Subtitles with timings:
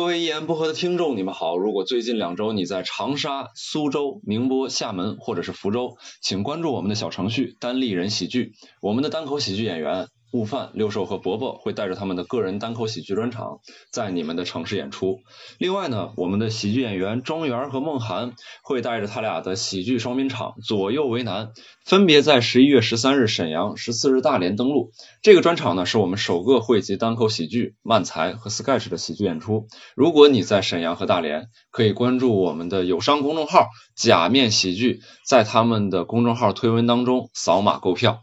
[0.00, 1.58] 各位一言不合的听众，你们好！
[1.58, 10.08] 如果最近两周你在长沙、苏州、宁波、厦门或者是福州，请关注我们的小程序“单立人喜剧”，我们的单口喜剧演员。
[10.32, 15.18] 悟饭、六兽和伯伯会带着他们的个人单口喜剧专场在你们的城市演出。
[15.58, 21.50] 另外呢，我们的喜剧演员庄园和梦涵会带着他俩的喜剧双拼场左右为难，
[21.84, 24.92] 分别在十一月十三日沈阳、十四日大连登陆。
[25.22, 29.66] 这个专场呢，是我们首个汇集单口喜剧、漫才和 sketch 的喜剧演出。
[29.96, 38.22] 如果你在沈阳和大连，可以关注我们的友商公众号“假面喜剧”，在他们的公众号推文当中扫码购票。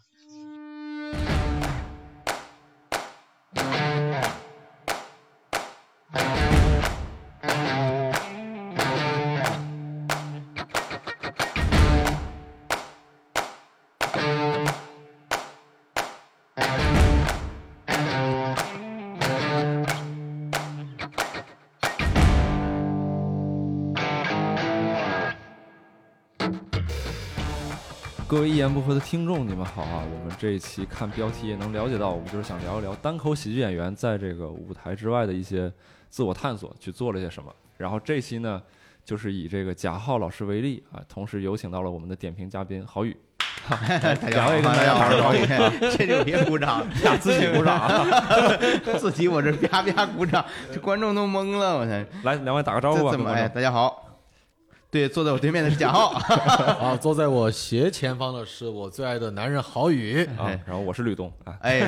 [28.68, 30.04] 言不合的听众，你们好啊！
[30.04, 35.72] 我们这一期看标题也能了解到，我们就是想聊一聊单口喜剧演员在这个舞台之外的一些
[36.10, 37.50] 自我探索，去做了些什么。
[37.78, 38.62] 然后这期呢，
[39.06, 43.16] 就是以这个贾浩老师为例啊，同时有请到了我们的点评嘉宾郝宇。
[43.70, 43.78] 大
[44.30, 45.45] 家好大家好，郝宇
[45.98, 46.86] 这就别鼓掌，
[47.22, 48.06] 自己鼓掌，
[49.00, 52.06] 自己我这啪啪鼓掌，这观众都懵了，我天！
[52.23, 53.12] 来，两位打个招呼吧。
[53.12, 53.32] 怎么？
[53.32, 54.06] 哎，大家好。
[54.89, 56.13] 对，坐在我对面的是贾浩，
[56.80, 61.81] 啊，坐在我斜前方的是我最爱的男人郝宇，啊，然后我是吕东啊， 哎，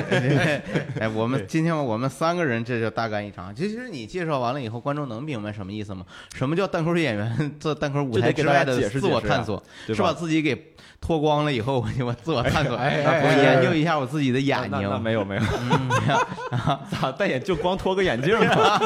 [1.00, 3.54] 哎，我们今天我们三个人这就大干一场。
[3.54, 6.04] 其实你介绍完了以后，观众能明白什么意思吗？
[6.34, 9.62] 什么叫单口演员做单口舞台之外的自我探索？
[9.86, 15.02] 是把自己给脱光了以后，我自我探索，我研究一下我自己的眼睛。
[15.02, 15.42] 没有没有，
[16.92, 18.78] 咋戴眼就光脱个眼镜吗？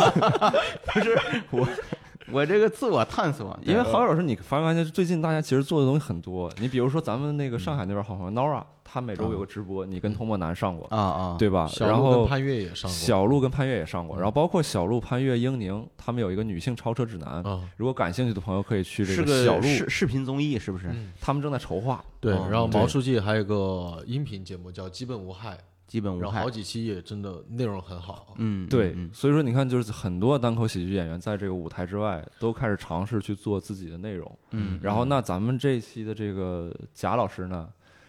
[0.87, 1.19] 不是
[1.51, 1.67] 我。
[2.35, 6.51] 我这个自我探索，因为好友是，你发没发现最近大家其实做的东西很多？
[6.59, 11.71] 你比如说咱们那个上海那边好朋友 Nora，他每周有个直播，你跟童漠南上过啊啊，对吧？
[11.79, 17.41] 然后潘越也上过，小鹿跟潘越也上过，然后包括小鹿、潘越、英宁，他们有一个女性超车指南，
[17.77, 20.93] 如果感兴趣的朋友可以去这个小鹿视视频综艺，是不是？
[21.21, 22.03] 他们正在筹划。
[22.19, 25.51] 对，然后毛书记还有个音频节目叫《基本无害》。
[25.87, 28.35] 基本无害，好几期也真的内容很好。
[28.39, 34.39] 嗯，对，所以说你看，就是很多单口喜剧演员在这个舞台之外都开始尝试去做自己的内容。
[34.51, 37.69] 嗯，然后那咱们这一期的这个贾老师呢，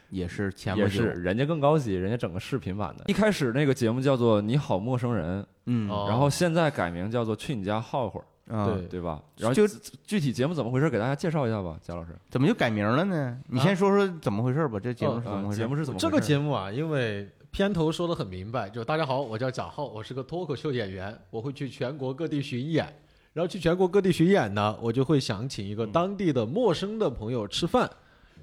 [0.10, 3.04] 也是前也是人家更高级，人家整个视频版的。
[3.08, 8.26] 一开始那个节目叫做《你好陌生人》，嗯，然后现在改名叫做《去你家耗会儿》，
[8.74, 9.22] 对对吧？
[9.38, 9.68] 然后就
[10.06, 12.16] 具体节目怎么回事，给大家介绍一下吧，贾老师。
[12.30, 13.38] 怎么就改名了呢？
[13.48, 14.80] 你先说说怎么回事吧。
[14.80, 15.58] 这节目是怎么回事？
[15.58, 16.00] 节目是怎么？
[16.00, 17.30] 这个节目啊，因为。
[17.56, 22.86] 片头说的很明白，就大家好，我叫贾浩，我是个脱口秀演员，我会去全国各地巡演，
[23.32, 27.90] 然后去全国各地巡演呢，我就会想请一个当地的陌生的朋友吃饭，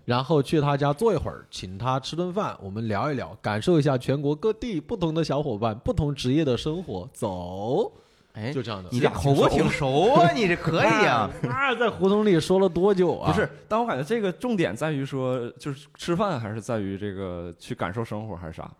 [0.06, 7.06] 然后去他家坐一会儿，请他吃顿饭，我们聊一聊，感受一下全国各地不同的小伙伴、不同职业的生活。
[7.12, 7.92] 走，
[8.32, 11.30] 哎，就这样的，你这口播挺熟啊，你这可以啊。
[11.44, 13.30] 那在胡同里说了多久啊？
[13.30, 18.70] 不是，但我感觉这个重点在于说，就是吃饭，还是在于这个去感受生活，还是啥？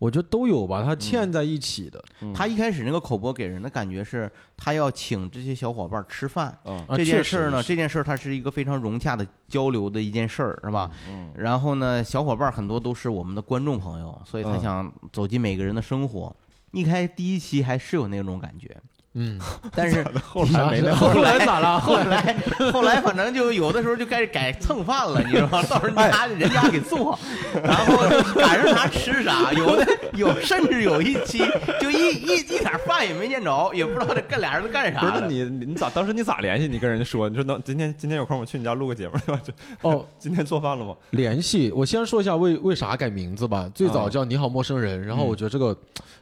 [0.00, 2.02] 我觉得都有吧，它嵌在一起的。
[2.34, 6.58] 他一开始那个口播给人的感觉是，他要请这些小伙伴吃饭。
[6.96, 10.90] 这件事儿呢，这件事儿它是一个非常融洽的交流的一件事儿，是吧？
[11.06, 11.30] 嗯。
[11.36, 16.34] 然后呢，小伙伴很多都是我们的观众朋友，所以他想走进每个人的生活。
[16.72, 18.74] 一开第一期还是有那种感觉。
[19.14, 19.38] 嗯，
[19.74, 21.78] 但是后来没后来咋了？
[21.82, 22.36] 后来
[22.72, 25.62] 后来反正就有的时候就开始改蹭饭了，你知道吗？
[25.64, 27.18] 到时候拿人家给做，
[27.62, 27.96] 然后
[28.36, 29.52] 赶上啥吃啥。
[29.52, 31.42] 有的有甚至有一期
[31.80, 35.00] 就一一一点饭也没见着，也不知道这干俩人都干啥。
[35.00, 36.68] 不是你你咋当时你咋联系？
[36.68, 39.40] 你跟人家说你说能今天今天有空我去你家录个节目对吧？
[39.82, 40.94] 哦，今天做饭了吗？
[41.10, 43.68] 联系我先说一下为为啥改名字吧。
[43.74, 45.76] 最早叫你好陌生人，然后我觉得这个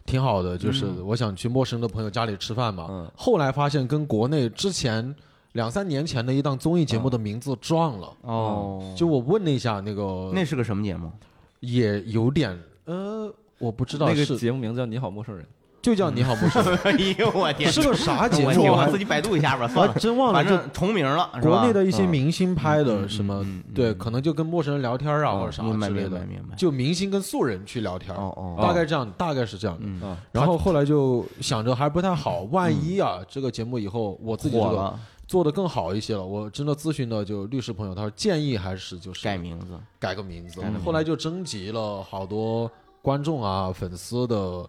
[0.09, 2.75] 挺好的，就是我想去陌生的朋友家里吃饭。
[2.79, 5.15] 嗯，后来发现跟国内之前
[5.53, 8.95] 两三年前的一档综艺节目的名字撞了哦。
[8.97, 11.13] 就我问了一下那个，那是个什么节目？
[11.61, 15.45] 也有点呃，我不知道那个节目名字叫《你好陌生人》。
[15.81, 18.73] 就叫你好陌生人， 哎呦我天，是个啥节目？
[18.73, 21.31] 我自己百度一下吧，算了，真忘了，反正重名了。
[21.41, 26.19] 国内的一些明星拍的什么，对，可能就跟陌生人聊天啊，或者啥之类的。
[26.27, 30.17] 明白，就明星跟素人去聊天，哦哦，大概这样，大概是这样的。
[30.33, 34.99] 然后后来就想着还不太好，万一啊，这个节目以后我自己这个
[35.29, 40.61] 做的更好一些了，我真的咨询的就律师朋友，他说建议还是就是改名字，改个名字。
[40.85, 42.69] 后来就征集了好多
[43.01, 44.69] 观众啊、粉丝的。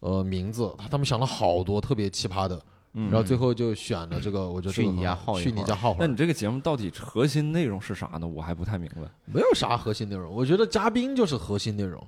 [0.00, 2.60] 呃，名字他他们想了好多特别奇葩的，
[2.94, 5.98] 嗯然后最后就选了这个，我觉得这个去你家很好去耗一会儿你家耗会儿。
[6.00, 8.26] 那你这个节目到底核心内容是啥呢？
[8.26, 9.02] 我还不太明白。
[9.24, 12.06] 没有啥核心内容，我觉得嘉宾就是核心内容，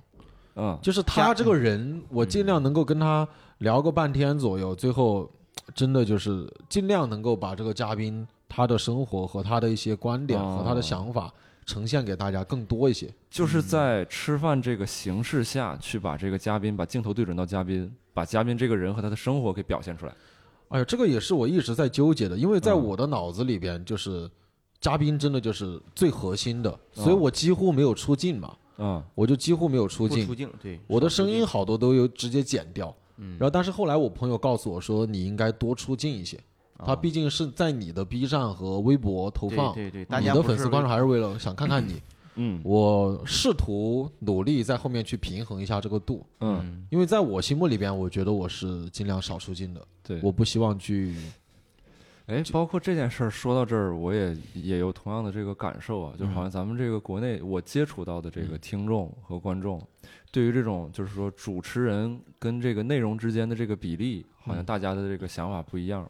[0.57, 3.27] 嗯，就是他这个人，我尽量能够跟他
[3.59, 5.31] 聊个半天左右，最后
[5.75, 11.33] 真的就是尽量能够把这个嘉宾他的生活和他的一些观点和他的想法
[11.69, 13.13] 呈现给大家更多一些。
[13.29, 20.15] 就是在吃饭这个形式下去把这个嘉宾把镜头对准到嘉宾，把嘉宾这个人和他的生活给表现出来。
[20.69, 24.31] 哎呀，这个也是我一直在纠结的，因为在嗯我的脑子里边，就是
[24.81, 30.27] 嘉宾真的就是最核心的，嗯所以我几乎没有出镜嘛，嗯我就几乎没有出镜。
[30.27, 30.35] 不出。
[30.35, 33.37] 镜，对，我的声音好多都有直接剪掉，嗯。
[33.39, 36.39] 然后但是后来我朋友告诉我说，你应该多出镜一些，
[36.85, 42.01] 他毕竟是在你的 B 站和微博投放，对对对，大你的粉丝观众还是为了想看看你，
[42.37, 42.61] 嗯。
[42.63, 50.21] 我试图努力在后面去平衡一下这个度，嗯，因为在我心目里边，我觉得我是尽量少出镜的，对。
[50.23, 51.17] 我不希望去，
[52.27, 59.85] 哎，包括这件事儿说到这儿，我也也有同样的这个感受啊，就好像咱们这个国内我接触到的这个听众和观众，
[60.31, 66.09] 对于这种就是说主持人跟这个内容之间的这个比例，好像大家的这个想法不一样。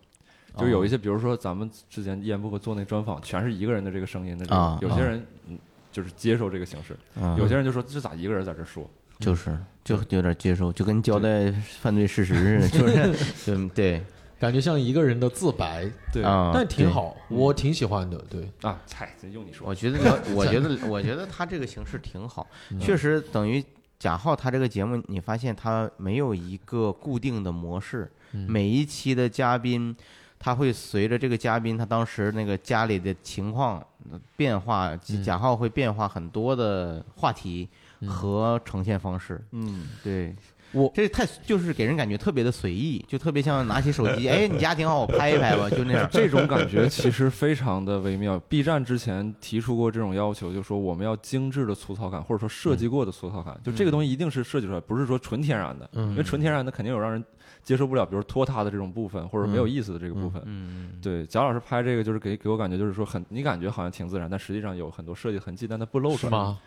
[0.59, 5.59] 就有一些，比如说咱们之前一言不合做那专访，全是一个人的这个声音的这啊个，有些人嗯
[5.91, 8.89] 就是接受这个形式，嗯有些人就说这咋一个人在这说？
[9.19, 11.51] 就是就有点接受，就跟交代
[11.81, 13.15] 犯罪事实似的，就是
[13.45, 14.03] 对对
[14.39, 16.89] 感觉像一个人的自白，对啊，但挺。
[16.89, 19.99] 好，我挺喜欢的，对，啊，猜这用你说我，觉得，
[20.33, 22.47] 我觉得，我觉得他这个形式挺好，
[22.81, 23.65] 确实等于
[23.99, 29.97] 贾浩他这个节目，你发现他没有一个固定的模式，每一期的嘉宾，
[30.39, 37.69] 他会随着这个嘉宾他当时那个家里的情况呃变化，贾浩会变化很多的话题
[38.07, 39.45] 和呈现方式。
[39.51, 40.35] 嗯，对，
[40.73, 46.09] 我这太就是给人感觉特别的随意，就特别像拿起手机， 哎，你家挺好，我拍一拍吧， 就那样。
[46.13, 48.39] 这种感觉其实非常的微妙。
[48.49, 57.25] B 站之前提出过这种要求，就说我们要精致的粗糙感，或者说设计过的粗糙感，就这个东西一定是设计出来，不是说纯天然的，因为纯天然的肯定有让人
[57.63, 60.43] 接受不了，比如拖沓的这种部分，或者没有意思的这个部分。
[60.47, 66.31] 嗯，对，贾老师拍这个就是给给我感觉就是说很，你感觉好像挺自然，但实际上有很多设计痕迹，但它不露出来。
[66.31, 66.59] 是吗？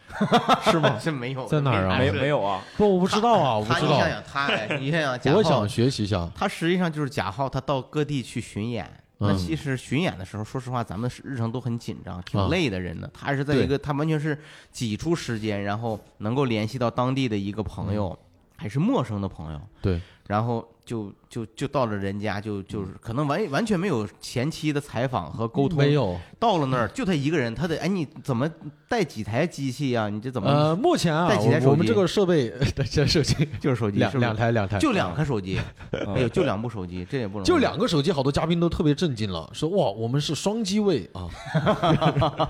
[0.72, 1.00] 是吗？
[1.02, 2.62] 这没有，在哪儿啊没没没有啊？
[2.78, 8.90] 不，我不知道啊，我不知道他你想，想他，哎你想想贾浩我想，学习一下，他实际上就是贾浩，他到各地去巡演。
[9.24, 13.08] 那嗯其实巡演的时候，说实话，咱们是日程都很紧张，挺啊累的人呢。
[13.14, 14.36] 他是在一个，他完全是
[14.72, 18.18] 挤出时间，然后能够联系到当地的一个朋友，
[18.58, 28.50] 还是陌生的朋友，嗯对，然后就就就到了人家，就就是可能完完全没有前期的采访和沟通，没有，到了那儿就他一个人，他得哎，你怎么
[28.88, 32.54] 带几台机器呀、你这怎么、呃，目前啊 带几台手机我我们这个设备，
[32.90, 35.60] 这手机就是手机两两台两台，就两个手机，
[35.92, 37.46] 嗯哎呦，就两部手机，这也不容易。
[37.46, 41.28] 就两个手机，好多嘉宾都特别震惊了，说哇，我们是双机位啊，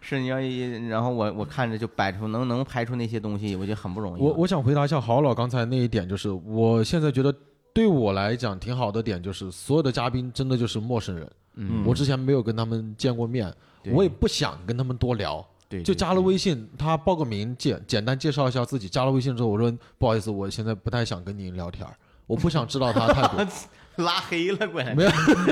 [0.00, 4.22] 是你要一，然后我我看着就摆出能能拍出那些东西，我觉得很不容易。
[4.22, 7.34] 我我想回答一下郝老刚才那一点，就是我现在觉得
[7.72, 13.52] 对我来讲挺好的点，就是所有的嘉宾真的就是陌生人，嗯，我之前没有跟他们见过面，
[13.92, 18.88] 我也不想跟他们多聊，对就加了微微信，他报个名，简简单介绍一下自己。
[18.88, 21.86] 加了微信之后，我说不好意思，我现在不太想跟您聊天，
[22.26, 23.46] 我不想知道他太多。
[24.04, 25.10] 拉黑了，关没有，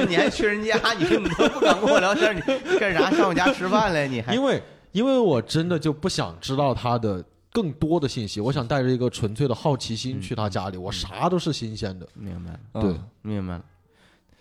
[0.08, 3.10] 你还去人家， 你都不敢跟我聊天，你干啥？
[3.10, 4.06] 上我家吃饭来？
[4.06, 12.06] 你还因为因为我真的就不想知道他的更多的信息，我想带着一个纯粹的好奇心去他家里，我啥都是新鲜的。
[12.14, 12.90] 明白了，对。
[12.92, 13.64] 嗯明白了。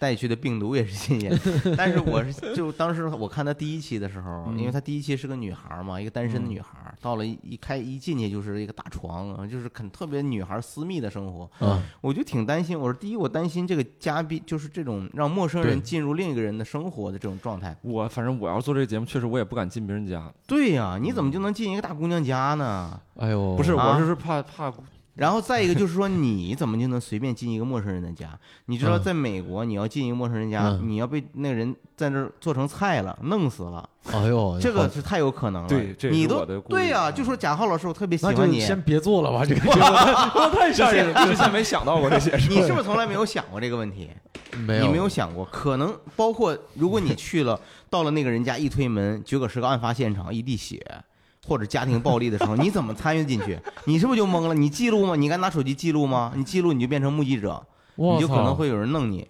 [0.04, 1.32] 带去的病毒也是新鲜，
[1.78, 12.78] 但是我是就当时我看他第一期的时候， 因为他第一期是个女孩嘛，一个单身的女孩，到了一一开一进去就是一个大床啊，就是很特别女孩私密的生活，嗯，我就挺担心。
[12.78, 17.74] 我说第一，我担心这个嘉宾就是这种让陌生人进入另一个人的生活的这种状态。
[17.82, 20.30] 我反正我要做这个节目，确实我也不敢进别人家。
[20.46, 23.00] 对呀、你怎么就能进一个大姑娘家呢？
[23.16, 24.70] 哎呦，不是，啊我就是怕怕
[25.16, 28.30] 然后再一个就是说，你怎么就能随便进一个陌生人的家？
[28.66, 35.70] 你知道，嗯在美国，你要进一个陌生人家，嗯你要被那个人在那儿做成菜了，弄死了，哎呦，这个是太有可能了。
[35.70, 41.26] 对这也是你都我的顾虑对呀、嗯就说贾浩老师，我特别喜那欢你，就先别做了吧，这个太 太吓人了。
[41.28, 42.50] 之前没想到过这些事。
[42.50, 44.10] 你是不是从来没有想过这个问题？
[44.66, 50.84] 没有你没有想过，可能包括如果你去了，到了那个人家一推门，结果是个案发现场，一地血，
[51.46, 53.60] 或者家庭暴力的时候， 你怎么参与进去？
[53.86, 54.54] 你是不是就懵了？
[54.54, 55.16] 你记录吗？
[55.16, 56.34] 你敢拿手机记录吗？
[56.36, 57.62] 你记录你就变成目击者，
[57.96, 59.28] 你就可能会有人弄你。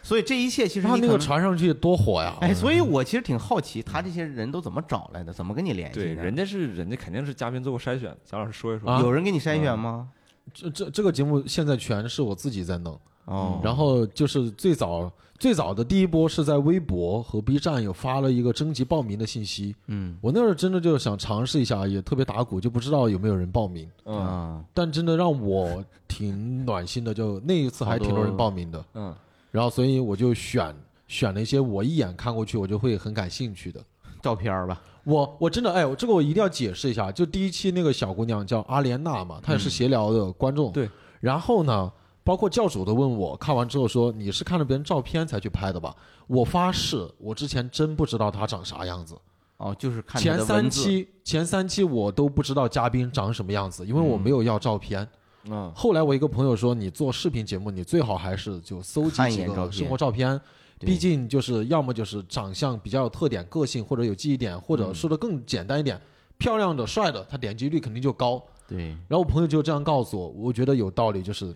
[0.00, 2.34] 所以这一切其实他那个传上去多火呀！
[2.40, 5.32] 哎，所以我其实挺好奇，他这些人都怎么找来的？
[5.32, 6.22] 怎么跟你联系对，的？
[6.22, 8.16] 人家是人家肯定是嘉宾做过筛选。
[8.24, 8.88] 贾老师说一说。
[8.90, 10.08] 啊有人给你筛选吗？
[10.54, 20.16] 这这这个节目现在全是我自己在弄，哦，然后就是最早最早的第一波是在微博和 B 站有发了一个征集报名的信息，嗯。
[20.20, 24.18] 我那时候真的就是想尝试一下，也特别打鼓，就不知道有没有人报名，嗯。
[24.18, 29.14] 啊，但真的让我挺暖心的，就那一次还挺多人报名的，嗯。
[29.52, 30.74] 然后所以我就选
[31.06, 33.80] 选了一些我一眼看过去我就会很感兴趣的。
[34.20, 40.72] 照片吧，我我真的哎，我这个我一定要解释一下，就第一期那个小姑娘叫阿莲娜嘛，她也是闲聊的观众。
[40.72, 40.90] 对。
[41.20, 41.90] 然后呢，
[42.28, 45.96] 包括教主都问我，看完之后说你是看了别人照片才去拍的吧？
[46.26, 49.16] 我发誓，我之前真不知道他长啥样子。
[49.56, 55.08] 哦，就是看前三期前三期我都不知道嘉宾长什么样子，因为我没有要照片。
[55.46, 60.38] 嗯后来我一个朋友说，你做视频节目，你最好还是就搜集几个生活照片。
[60.80, 65.98] 毕竟就是要么就是长相比较有特点、个性，或者有记忆点，或嗯者说的更简单一点，
[66.36, 68.44] 漂亮的、帅的，他点击率肯定就高。
[68.68, 71.54] 对，然后我朋友就这样告诉我，我觉得有道理，就是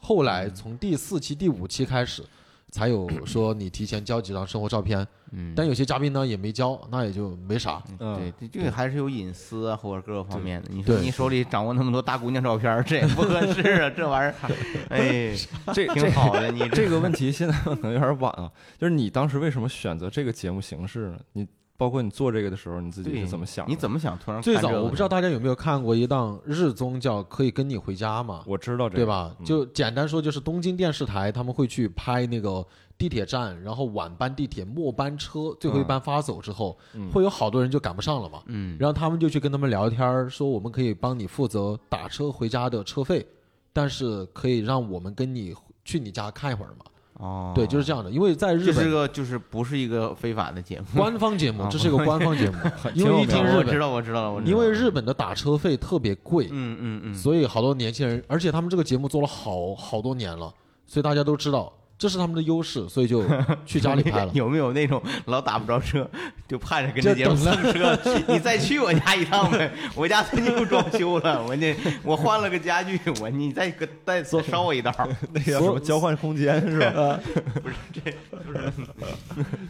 [0.00, 2.24] 后来从第四期、第五期开始，
[2.70, 7.82] 才有说你提前交几张生活照片，嗯，但有些嘉宾呢也没交，那也就没啥。
[7.98, 10.68] 嗯，对，这这个还是有隐私啊，或者各个方面的。
[10.72, 14.34] 你说你手里掌握那么多大姑娘照片， 这也不合适啊，这玩意儿，
[14.90, 15.36] 哎，
[15.74, 16.50] 这挺好的。
[16.50, 21.18] 你这个问题现在可能有点晚啊，就是你当时为什么选择这个节目形式呢？
[21.32, 21.46] 你
[21.80, 23.70] 包括你做这个的时候，你自己是怎么想的？
[23.70, 29.34] 你怎么想突然最早我不知道大家有没有看过一档日综叫《可以跟你回家》嘛，我知道这个，对吧？
[29.38, 32.62] 嗯就简单说，就是东京电视台他们会去拍那个
[32.98, 38.42] 地铁站，然后晚班地铁末班车最后一班发走之后，嗯会有好多人就赶不上了嘛。
[38.44, 43.26] 嗯，然后他们就去跟他们聊天儿，说我们可以帮你负责打车回家的车费，
[43.72, 46.84] 但是可以让我们跟你去你家看一会儿嘛。
[47.20, 48.10] 哦，对，就是这样的。
[48.10, 52.56] 因为在日本这是本个就是不是一个非法的节目，官方节目啊，这是一个官方节目，
[52.94, 54.50] 因为一听日本，我知道我知道了，我知道。
[54.50, 60.52] 因为日本的打车费特别贵，嗯嗯嗯，所以好多年轻人，而且他们这个节目做了好好多年了，
[60.86, 63.22] 所以大家都知道这是他们的优势，所以就
[63.66, 64.32] 去家里拍了。
[64.32, 66.08] 有没有那种老打不着车，
[66.48, 67.98] 就盼着跟就这节目蹭车？
[68.26, 74.90] 你再去我家一趟呗， 我家最近又装修了，我这我换了个家具，我你再给再捎我一道。
[75.32, 77.20] 那叫什么交换空间是吧？
[77.62, 78.72] 不是这不是，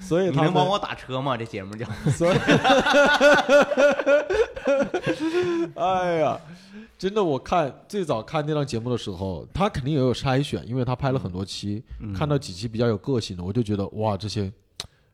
[0.01, 1.37] 所以他们你能帮我打车吗？
[1.37, 2.37] 这节目叫所以，
[5.75, 6.39] 哎呀，
[6.99, 14.53] 真的，我看最早看那档节目的时候，他肯定也有筛选，因为他拍了很多期，嗯看到几期比较有个性的，我就觉得哇，这些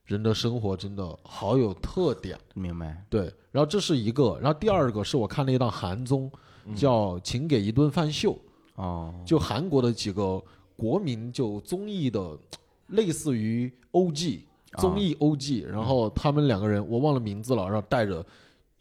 [0.07, 2.37] 人的生活真的好有特点。
[2.53, 3.01] 明白？
[3.09, 6.29] 对，然后这是一个，然后第二个是我看了一档韩综，
[6.75, 8.33] 叫《请给一顿饭秀》，
[8.75, 10.43] 哦，就韩国的几个
[10.75, 12.37] 国民就综艺的，
[12.89, 14.41] 类似于 OG
[14.79, 18.15] 综艺 OG，、然后他们两个人我忘了名字了，然后带着，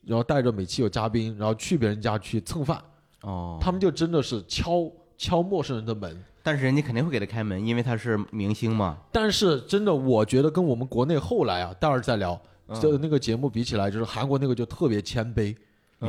[0.04, 2.84] 然后带着每期有嘉宾，然后去别人家去蹭饭，
[3.22, 6.26] 哦，他们就真的是敲敲陌生人的门。
[6.46, 8.96] 但是人家肯定会给他开门，因为他是明星嘛。
[9.12, 12.40] 但是真的，我觉得跟我们国内后来啊，待会儿再聊，
[12.80, 15.56] 就那个节目比起来，就是韩国那个就特别谦卑，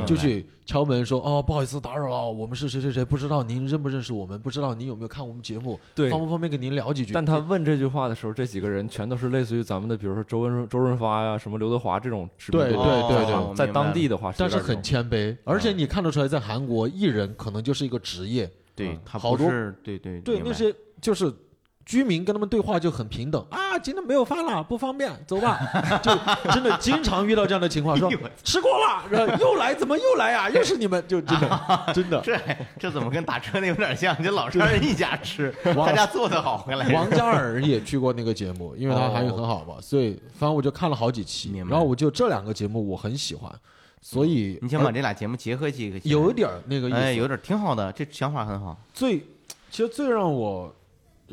[0.05, 6.07] 就去敲门说哦，不好意思打扰了，我们是谁谁谁，不知道您认不认识我们，不知道您有没有看我们节目，对。
[6.11, 7.13] 方不方便跟您聊几句？
[7.13, 18.51] 但他问这句话的时候，这几个人全都是类似于咱们的，比如说周润周润发呀、什么刘德华这种知名对度对对对哦在当地的话但是很谦卑，而且你看得出来，在韩国艺人可能就是一个职业，嗯
[18.85, 21.33] 对他好多不是对对对那些就是
[21.85, 25.57] 居民跟他们对话就很平等啊，今天没有饭了，不方便，走吧。
[26.03, 26.11] 就
[26.51, 28.11] 真的经常遇到这样的情况，说
[28.43, 30.49] 吃过了，然后又来，怎么又来呀？
[30.49, 32.19] 又是你们，就真的真的。
[32.25, 32.37] 这
[32.77, 34.21] 这怎么跟打车那有点像？
[34.21, 43.49] 就老上人一家吃，哇他家做的好，回来王嘉尔也去过那个节目，因为他韩语很好嘛，所以反正我就看了好几期，然后我就这两个节目我很喜欢，
[44.01, 48.77] 所以你想把这俩节目结合起来，有一点儿那个意思，哎，有点挺好的，这想法很好。
[48.93, 49.19] 最，
[49.69, 50.73] 其实最让我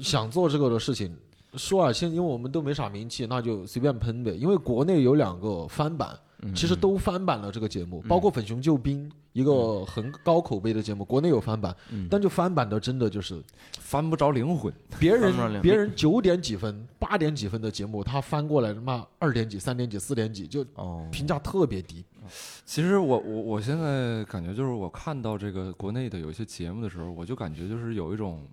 [0.00, 1.14] 想做这个的事情，
[1.54, 4.33] 说啊，现因为我们都没啥名气，那就随便喷呗。
[4.33, 13.42] 因为国内有两个翻版，嗯其实都翻版了这个节目，包括《粉熊救兵》一个很高口碑的节目，国内有翻版，嗯但就翻版的真的就是
[13.78, 14.72] 翻不着灵魂。
[14.98, 22.04] 别人别人九点几分、八点几分的节目，他翻过来他妈二点几、三点几、四点几，就哦，评价特别低。
[22.64, 28.46] 其实我我我现在感觉就是我看到这个国内的有一些节目的时候，我就感觉就是有一种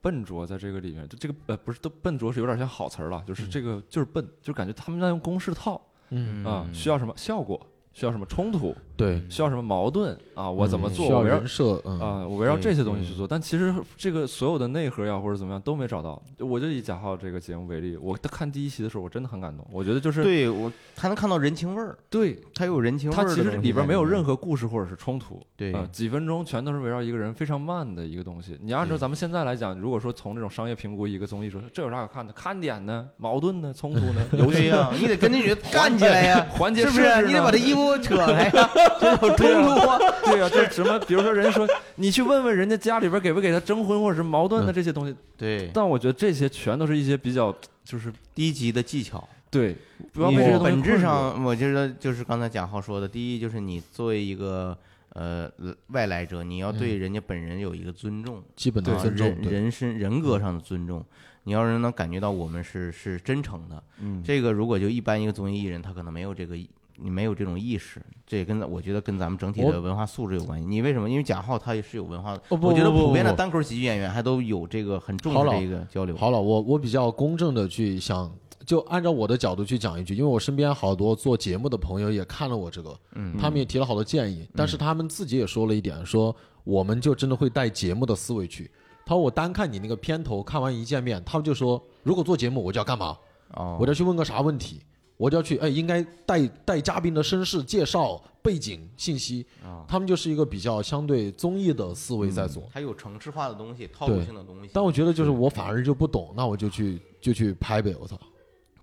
[0.00, 1.08] 笨拙在这个里面。
[1.08, 5.80] 就这个呃不是都笨拙是有点像好词儿了，就是这个就是笨，就感觉他们在用公式套
[6.10, 6.44] 嗯。
[6.44, 7.60] 啊，需要什么效果，
[7.92, 11.06] 需要什么冲突，对，需要什么矛盾啊，我怎么做？
[11.06, 13.26] 我要围绕人设啊，我围绕这些东西去做。
[13.26, 16.20] 但其实这个所有的内核呀，或者怎么样都没找到。
[16.38, 19.66] 我就以贾浩这个节目为例，我看第一期的时候，我真的很感动。
[19.72, 23.22] 我觉得就是对我还能看到人情味儿，对他有人情味儿。
[23.24, 28.58] 他其实里边没有任何故事或者是冲突，对，几分钟全都是围绕一个人非常慢的一个东西。
[28.62, 32.32] 你按照咱们现在来讲，如果说从这种商业评估一个综艺说，这有啥可看的？
[32.32, 33.08] 看点呢？
[33.16, 33.72] 矛盾呢？
[33.72, 34.24] 冲突呢？
[34.38, 37.26] 游戏啊，你得跟那女的干起来呀，环节是不是？
[37.26, 38.70] 你得把他衣服扯开呀，
[39.36, 39.98] 这有冲突啊。
[40.24, 40.98] 对呀，这什么？
[41.00, 45.14] 比如说，人家说你去问问人家家里边给不给他征婚，或者是矛盾的这些东西。
[45.36, 45.70] 对。
[45.74, 49.26] 但我觉得这些全都是一些比较就是低级的技巧。
[49.50, 49.76] 对。
[50.14, 54.76] 你本质上，我觉得就是刚才贾浩说的，第一就是你作为一个
[55.10, 55.50] 呃
[55.88, 61.04] 外来者，你要对人家本人有一个尊重，基本的尊重，人人身人格上的尊重。
[61.44, 66.56] 你要是能感觉到我们是是真诚的，嗯，这个如果就一般一个综艺艺人，他可能没有这个。
[66.96, 70.66] 你没有这种意识，这也跟我觉得跟咱们整体的文化素质有关系。
[70.66, 71.10] 你为什么？
[71.10, 72.42] 因为贾浩他也是有文化的。
[72.50, 76.16] 我觉得普遍的单口喜剧演员还都有这个很重的这个交流。
[76.16, 78.30] 好了，我我比较公正的去想，
[78.64, 88.70] 就按照我的角度去讲一句，因为我身边好多做节目的朋友也看了我这个，嗯，他们也提了好多建议，但是他们自己也说了一点，说我们就真的会带节目的思维去。
[89.04, 93.16] 他说我单看你那个片头，看完一见面，他们就说如果做节目我就要干嘛？
[93.54, 94.80] 哦，我要去问个啥问题？
[95.16, 99.84] 我就要去，哎，应该带带嘉宾的身世介绍、背景信息啊。
[99.86, 104.70] 他们就是一个比较相对综艺的思维在做，还有城市化的东西、套路性的东西。
[104.72, 108.18] 但我觉得就是我反而就不懂，那我就去就去拍呗，我操。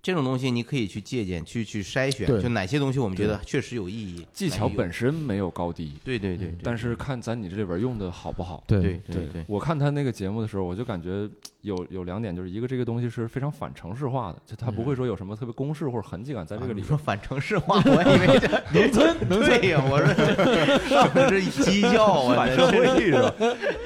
[0.02, 4.26] 这种东西你可以去借鉴，去去筛选，就哪些东西我们觉得确实有意义。
[4.32, 8.64] 技巧本身没有高低，对对对，但是看在你这里边用的好不好。
[8.66, 11.30] 对对对，我看他那个节目的时候，我就感觉
[11.60, 16.82] 有有两点，就是一个这个东西是非常反城市化的，就他不会说有什么特别公式或者痕迹感在这个里。
[16.82, 18.40] 说反城市化，我以为
[18.74, 23.32] 农村，对呀，我说这鸡叫啊， 反社会是吧？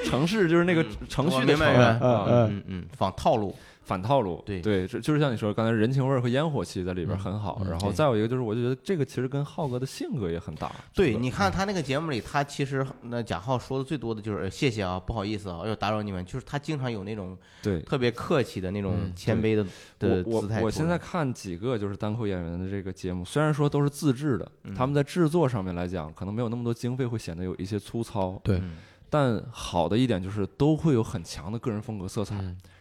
[0.02, 3.54] 城市就是那个程序的明白嗯嗯嗯，仿套路。
[3.86, 7.62] 反套路，对对，就就是像你说，刚才人情味儿和烟火气在里边很好。
[7.70, 10.68] 然后再有一个就是，我就觉得这个其实跟浩哥的性格也很搭。
[10.92, 16.24] 对，你看他那个节目里，他其实那贾浩说的最多的就是谢谢啊，不好意思啊，要打扰你们。
[16.24, 19.64] 就是他经常有那种对特别客气的那种谦卑的
[20.00, 20.58] 的姿态。
[20.58, 28.40] 我我现在看几个就是单口演员的这个节目，虽然说都是自制的，他们在制作上面来讲可能没有那么多经费，会显得有一些粗糙。
[28.42, 28.60] 对，
[29.08, 32.34] 但好的一点就是都会有很强的个人风格色彩。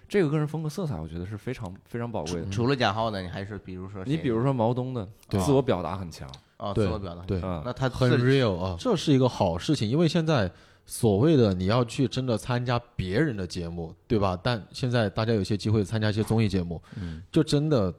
[0.08, 2.50] 这个个人风格色彩，我觉得是非常非常宝贵的。
[2.50, 10.50] 除了贾浩呢，你还是比如说你比如说毛东的，自我表达很强啊，自我表达对，那他很 real 啊，这是一个好事情，因为现在
[10.86, 14.40] 所谓的你要去真的参加别人的节目，对吧？
[14.42, 17.94] 但现在大家有些机会参加一些综艺节目，嗯，就真的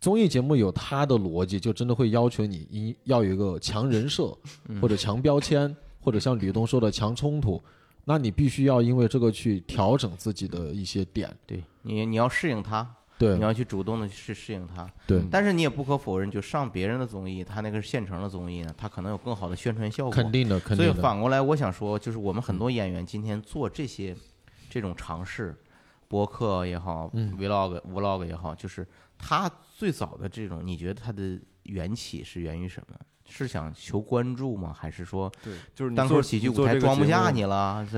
[0.00, 4.36] 综艺节目有它的逻辑，就真的会要求你一要有一个强人设
[4.80, 7.62] 或者强标签，或者像吕东说的强冲突。
[8.04, 15.22] 那你必须要因为这个去调整自己的一些点，对你你要适应它，对，你要去主动的去适应它，对。
[15.30, 20.92] 但是你也不可否认，就上别人的综艺，他那个是现成的综艺呢，他可能有更好的宣传效果，肯定的，肯定的。
[20.92, 24.16] 所以反过来，我想说，就是我们很多演员今天做这些
[24.68, 25.56] 这种尝试，
[26.08, 28.84] 播客也好，vlog vlog 也好，就是
[29.16, 32.96] 他最早的这种，你觉得他的缘起是源于什么？
[33.34, 34.74] 是想求关注吗？
[34.78, 37.82] 还是说，对，就是单口喜剧舞台装不下你了？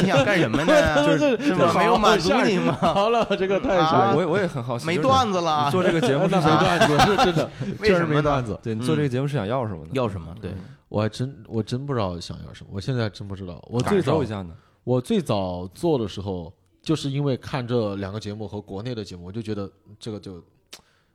[0.00, 1.02] 你想干什么呢？
[1.04, 1.36] 就是
[1.76, 2.72] 没有满足你吗？
[2.80, 5.68] 好了，这个太傻，我我也很好奇，没段子了。
[5.68, 7.50] 做这个节目是没段子，是真的，
[7.82, 8.56] 确实没段子。
[8.62, 9.90] 对，做这个节目是想要什么呢？
[9.94, 10.32] 要什么？
[10.40, 10.52] 对
[10.88, 13.60] 我还真我真不知道想要什么，我现在真不知道。
[13.68, 20.40] 我最早一下呢，我最早做的时候，就是因为看这两个节目和国内的节目，我就觉得这个就。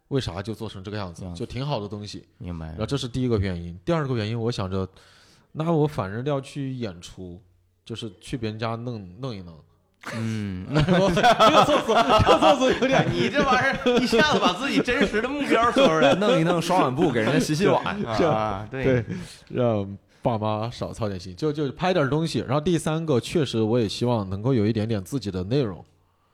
[0.09, 1.25] 为啥就做成这个样子？
[1.35, 2.67] 就挺好的东西，明白。
[2.67, 4.87] 然后这是第一个原因，第二个原因，我想着，
[5.51, 7.41] 那我反正要去演出，
[7.83, 9.57] 就是去别人家弄弄一弄。
[10.13, 19.03] 嗯，这个做作，这个做作有点，你这玩意儿一下子把自己真实的目标说出来， 弄一弄刷碗布，给人家洗洗碗， 啊，对，
[19.49, 22.39] 让爸妈少操点心，就就拍点东西。
[22.41, 25.83] 然后第三个，确实我也希望能够有一点点自己的内容，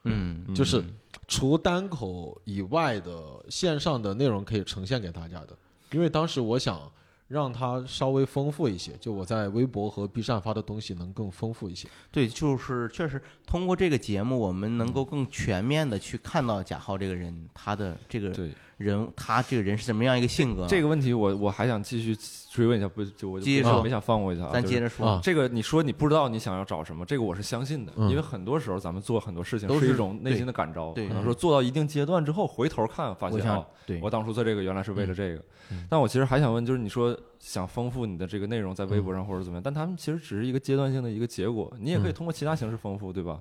[0.03, 0.84] 嗯，就是。
[1.32, 5.58] 除单口以外的线上的内容可以呈现给大家的，
[5.91, 6.91] 因为当时我想
[7.30, 11.88] 让它稍微丰富一些，就我在微博和 B 站发的东西能更丰富一些。
[12.12, 18.36] 对，就是确实通过这个节目，我们能够更全面的去看到贾浩这个人，他的这个
[18.82, 20.65] 人他这个人是怎么样一个性格？
[20.67, 22.17] 这个问题我我还想继续
[22.50, 25.20] 追问一下，不就我接着没想放过一下，咱接着说。
[25.24, 33.65] 这个你说你不知道你想要找什么，这个我是相信的，因为很多时候咱们做很多事情都是一种内心的感召，可能说做到一定阶段之后回头看发现哦，
[34.02, 35.44] 我当初做这个原来是为了这个。
[35.89, 43.39] 但我其实还想问，就是你说想丰富你的这个内容在微博上或者怎么样，但他们其实只是一个阶段性的一个结果，你也可以通过其他形式丰富，对吧？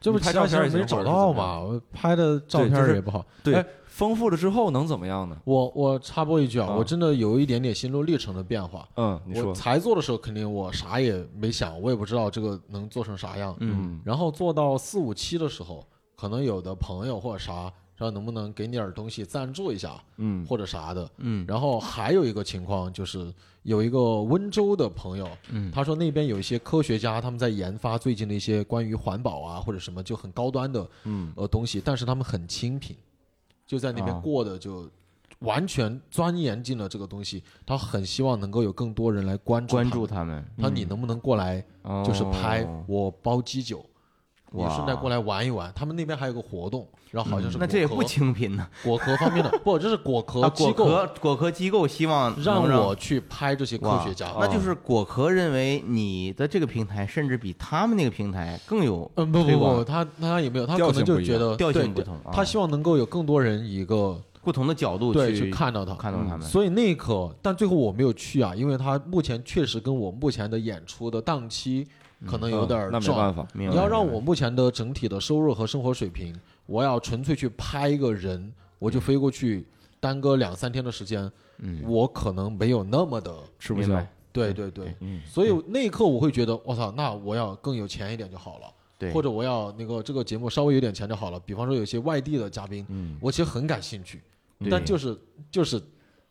[0.00, 1.60] 这不拍照片没找到嘛？
[1.60, 3.24] 我拍的照片也不好。
[3.42, 5.36] 对，丰富了之后能怎么样呢？
[5.44, 8.88] 我我插播一句啊，我真的有一点点心路历程的变化。
[8.96, 9.52] 嗯，你说。
[9.52, 13.56] 才做的时候肯定我啥也没想，我也不知道这个能做成啥样。
[13.60, 14.00] 嗯。
[14.04, 15.84] 然后做到四五期的时候，
[16.16, 17.72] 可能有的朋友或者啥。
[17.98, 21.44] 说能不能给你点东西赞助一下，嗯，或者啥的，嗯。
[21.48, 23.32] 然后还有一个情况就是，
[23.64, 32.96] 有一个温州的朋友，嗯，他说那边有一些科学家，他们在研发最近的一些关于环保啊或者什么就很高端的，嗯，呃东西，但是他们很清贫，
[33.66, 34.88] 就在那边过的就
[35.40, 40.44] 完全钻研进了这个东西，他很希望能够有更多人来关注关注他们。
[40.56, 41.64] 他说你能不能过来，
[42.06, 43.84] 就是拍我包鸡酒。
[44.50, 48.66] 你顺带过来玩一玩，他们那边还有个活动，然后好像是那这也不清贫呢。
[48.82, 54.32] 果壳方面的不，这是果 壳机构，果壳机构希望让我去拍这些科学家。
[54.40, 59.10] 那就是果壳认为你的这个平台甚至比他们那个平台更有。
[59.16, 66.40] 嗯，不不不，他他也没有，他可能就觉得调性不同，他希望能够有更多人以一个不同的角度去去看到他，看到他们。
[66.40, 71.86] 所以那一刻，但最后我没有去啊，因为他目前确实跟我目前的演出的档期。
[72.26, 73.46] 可能有点那没办法。
[73.52, 76.34] 你要让我目前的整体的收入和生活水平，
[76.66, 79.66] 我要纯粹去拍一个人，我就飞过去，
[80.00, 84.04] 耽搁两三天的时间，嗯，我可能没有那么的吃不消。
[84.32, 85.20] 对对对，嗯。
[85.26, 88.66] 所以那一刻我会觉得，我操，那我要更有钱一点就好了。
[88.98, 89.12] 对。
[89.12, 91.40] 或者我要那个这个节目稍微有点钱就好了。
[91.40, 94.20] 比方说有些外地的嘉宾，嗯，我其实很感兴趣，
[94.70, 95.16] 但就是
[95.50, 95.80] 就是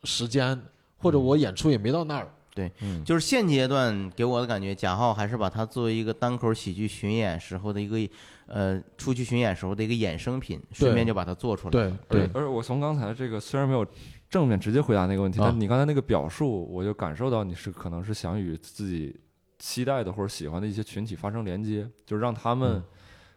[0.04, 0.62] 时间
[0.98, 2.32] 或者我演出也没到那儿。
[2.58, 8.14] 对，就是现阶段给我的感觉，贾浩还是把它作为一个单口喜剧巡演时候的一个，
[8.48, 11.72] 呃，出去巡演时候的一个衍生品，顺便就把它做出来。
[11.72, 12.30] 对对。
[12.34, 13.86] 而我从刚才这个虽然没有
[14.30, 19.16] 正面直接回答那个问题，但你刚才那个表述，我就感受到你是可能是想与自己
[19.60, 22.84] 期待的或者喜欢的一些群体发生连接，就是让他们。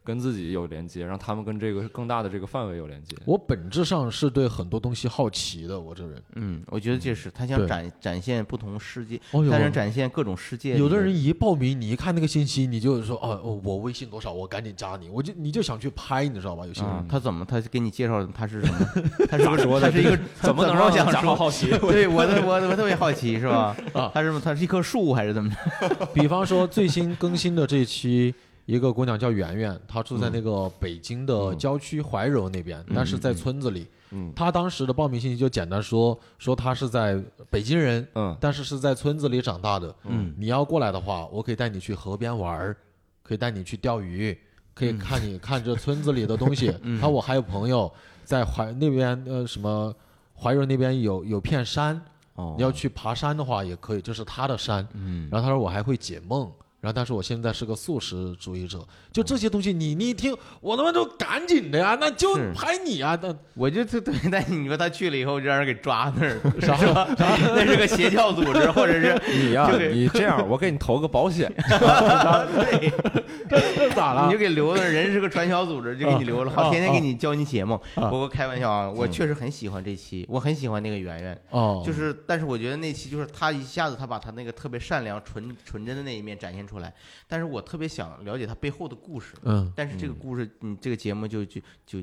[0.02, 3.14] 跟自己有连接，让他们跟这个更大的这个范围有连接。
[3.24, 6.22] 我本质上是对很多东西好奇的，我这人。
[6.36, 10.76] 嗯，我觉得这是他想展展现不同世界，他想展现各种世界。
[10.76, 16.66] 有的人一报名，你一看那个信息，你就说哦，我微信多少，我赶紧加你，我就你就想去拍，你知道吧？
[16.66, 18.78] 有些人他怎么他给你介绍他是什么？
[19.28, 21.70] 他是说他是一个怎么能让想说好奇？
[21.78, 23.76] 对我我我特别好奇，是吧？
[23.92, 26.06] 啊，他是他是一棵树还是怎么着？
[26.14, 28.34] 比方说最新更新的这期。
[28.70, 33.84] 一个姑娘叫圆圆，她住在那个北京的郊区怀柔那边，但是在村子里。
[34.12, 39.92] 嗯，她当时的报名信息就简单说，说她是在北京人，嗯，但是是在村子里长大的。
[40.04, 42.76] 嗯，你要过来的话，我可以带你去河边玩儿，
[43.24, 44.38] 可以带你去钓鱼，
[44.72, 46.72] 可以看你看这村子里的东西。
[47.00, 47.92] 他说我还有朋友
[48.24, 49.92] 在怀那边，呃，什么
[50.40, 52.00] 怀柔那边有有片山，
[52.36, 54.86] 哦，你要去爬山的话也可以，这是他的山。
[54.92, 56.48] 嗯，然后他说我还会解梦。
[56.80, 58.78] 然后，但是我现在是个素食主义者，
[59.12, 63.18] 就这些东西，你你一听，我他妈就赶紧的呀，那就拍你啊！
[63.22, 66.74] 那我就对对，但你说他去了以后，就让人给抓那儿， 啥？
[67.54, 69.70] 那是个邪教组织， 或者是你呀？
[69.92, 71.52] 你这样，我给你投个保险。
[73.50, 74.24] 对，这咋了？
[74.24, 77.78] 你就给留了，人是个传销组织，就给你留了，好，天天给你教你解梦。
[77.94, 81.38] 不过开玩笑啊，我确实很喜欢这期，我很喜欢那个圆圆。
[81.50, 86.66] 哦，就是，但是我觉得那期就是他一下子他把他那个特别善良、纯纯真的那一面展现。
[86.69, 86.94] 出来，
[87.26, 89.34] 但是我特别想了解他背后的故事。
[89.42, 92.00] 嗯，但是这个故事，你这个节目就就就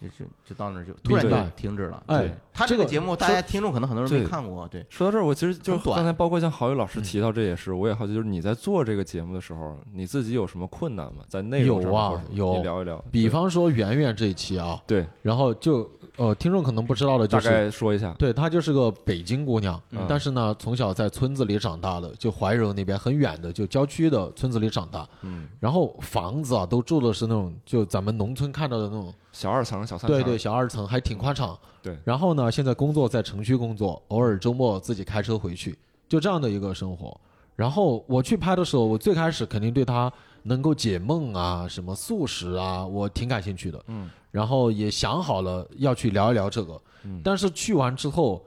[0.00, 2.02] 就就到那儿就突然就停止了。
[2.06, 4.66] 哎，他这个节目，大家听众可能很多人没看过。
[4.68, 11.22] 对，说到这儿，我其实就刚才包括像郝宇老师提到，这也是我也好奇，就是你在做这个节目的时候，你自己有什么困难吗？
[11.28, 13.04] 在内容上有啊，有聊一聊。
[13.10, 15.90] 比方说圆圆这一期啊，对，然后就。
[16.16, 25.06] 呃，听众可能不知道的就是，大概说一下，对她就是个北京姑娘，但是呢，从小在村子里长大的，就怀柔那边很远的，就郊区的村子里长大。
[25.22, 30.08] 嗯，然后房子啊，都住的是那种，就咱们农村看到的那种小二层、小三层。
[30.08, 31.56] 对对，小二层还挺宽敞。
[31.82, 31.98] 对。
[32.02, 35.76] 然后呢，现在工作在城区工作，偶尔周末自己开车回去，
[36.08, 37.14] 就这样的一个生活。
[37.54, 40.12] 然后我去拍的时候，我最开始肯定对她
[40.46, 43.82] 能够解梦啊，什么素食啊，我挺感兴趣的。
[43.88, 44.08] 嗯。
[44.30, 47.20] 然后也想好了要去聊一聊这个，嗯。
[47.24, 48.44] 但是去完之后，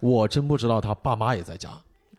[0.00, 1.70] 我真不知道他爸妈也在家，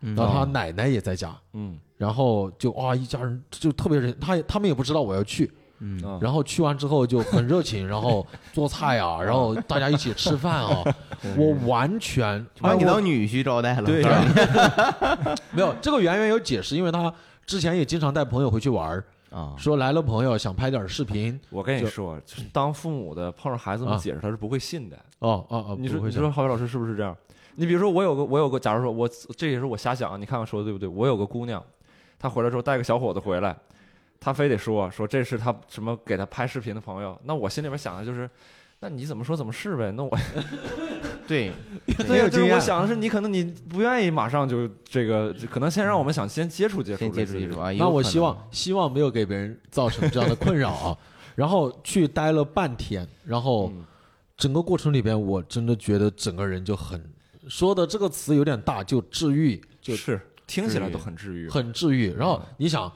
[0.01, 10.83] 然后他奶奶也在家，嗯，然后就哇一家人就特别人，他他们也不知道我要去，嗯，然后去完之后就很热情，然后做菜啊，然后大家一起吃饭啊，
[11.37, 14.03] 我完全把你当女婿招待了，对，
[15.55, 17.13] 没有这个圆圆有解释，因为他
[17.45, 19.01] 之前也经常带朋友回去玩
[19.35, 21.37] 啊，说来了朋友想拍点视频。
[21.49, 22.17] 我跟你说，
[22.53, 24.95] 当父母的碰上孩子们解释他是不会信的。
[25.19, 27.13] 哦哦哦，你说你说郝宇老师是不是这样？
[27.55, 30.87] 你比如说我有个我有个，假如说我这也是我瞎想，你看看说的对不对？
[30.87, 31.61] 我有个姑娘，
[32.17, 33.53] 她回来之后带个小伙子回来，
[34.21, 38.29] 她非得说说这是她什么给她拍视频的朋友，那我心里边想的就是，
[38.79, 39.91] 那你怎么说怎么是呗？
[39.91, 40.17] 那我
[41.27, 41.51] 对，
[41.97, 42.55] 很有经验。
[42.55, 47.71] 我想的是你可能你不愿意马上就这个，可能先让我们想先接触接触，先接触接触啊。
[47.73, 50.97] 那我希望希望没有给别人造成这样的困扰啊。
[51.35, 53.71] 然后去待了半天，然后
[54.37, 57.03] 整个过程里边，我真的觉得整个人就很。
[57.47, 62.13] 说的这个词有点大，就治愈，就是听起来都很治愈，很治愈。
[62.13, 62.91] 然后你想，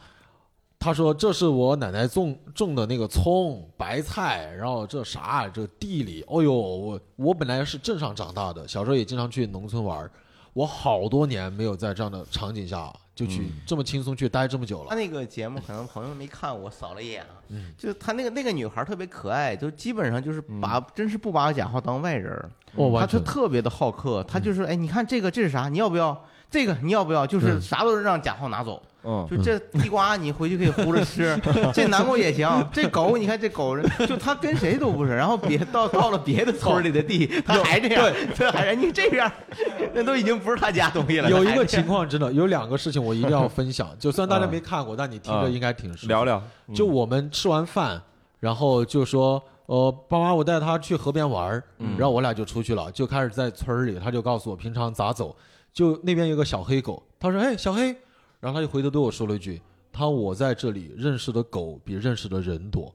[0.80, 10.10] 他说这是我奶奶种种的那个葱白菜，然后这啥这地里，哦呦，我我本来是镇上长大的，小时候也经常去农村玩，
[10.54, 14.88] 我好多年没有在这样的场景下就去这么轻松去待这么久了。
[14.90, 17.44] 他那个节目可能朋友没看，我扫了一眼啊，
[17.78, 22.50] 就他那个那个女孩特别可爱，就基本上就是把真是不把贾浩当外人。
[22.98, 25.68] 他就特别的好客，他就是哎，你看这个这是啥？
[25.68, 26.76] 你要不要这个？
[26.82, 27.26] 你要不要？
[27.28, 28.82] 就是啥都是让贾浩拿走。
[29.02, 31.40] 嗯，就这地瓜你回去可以糊着吃，
[31.74, 32.48] 这南瓜也行。
[32.74, 35.16] 这狗你看这狗，就它跟谁都不是。
[35.16, 39.32] 然后别到到了别的村里的地，它还这样，这还人家这样，
[39.94, 41.30] 那都已经不是他家东西了。
[41.30, 46.08] 有一个情况真的有两个事情我一定要分享， 就算大家没看过，但你听着应该挺熟。
[46.08, 46.44] 聊聊，
[46.76, 48.02] 就我们吃完饭，
[48.40, 49.42] 然后就说。
[49.68, 51.64] 呃，爸妈，我带他去河边玩儿，
[51.96, 55.36] 然后我俩就出去了，就开始在村里，他就告诉我平常咋走，
[55.74, 57.96] 就那边有个小黑狗，他说，哎，小黑，
[58.40, 62.94] 然后他就回头对我说了一句，他我在这里认识的狗比认识的人多，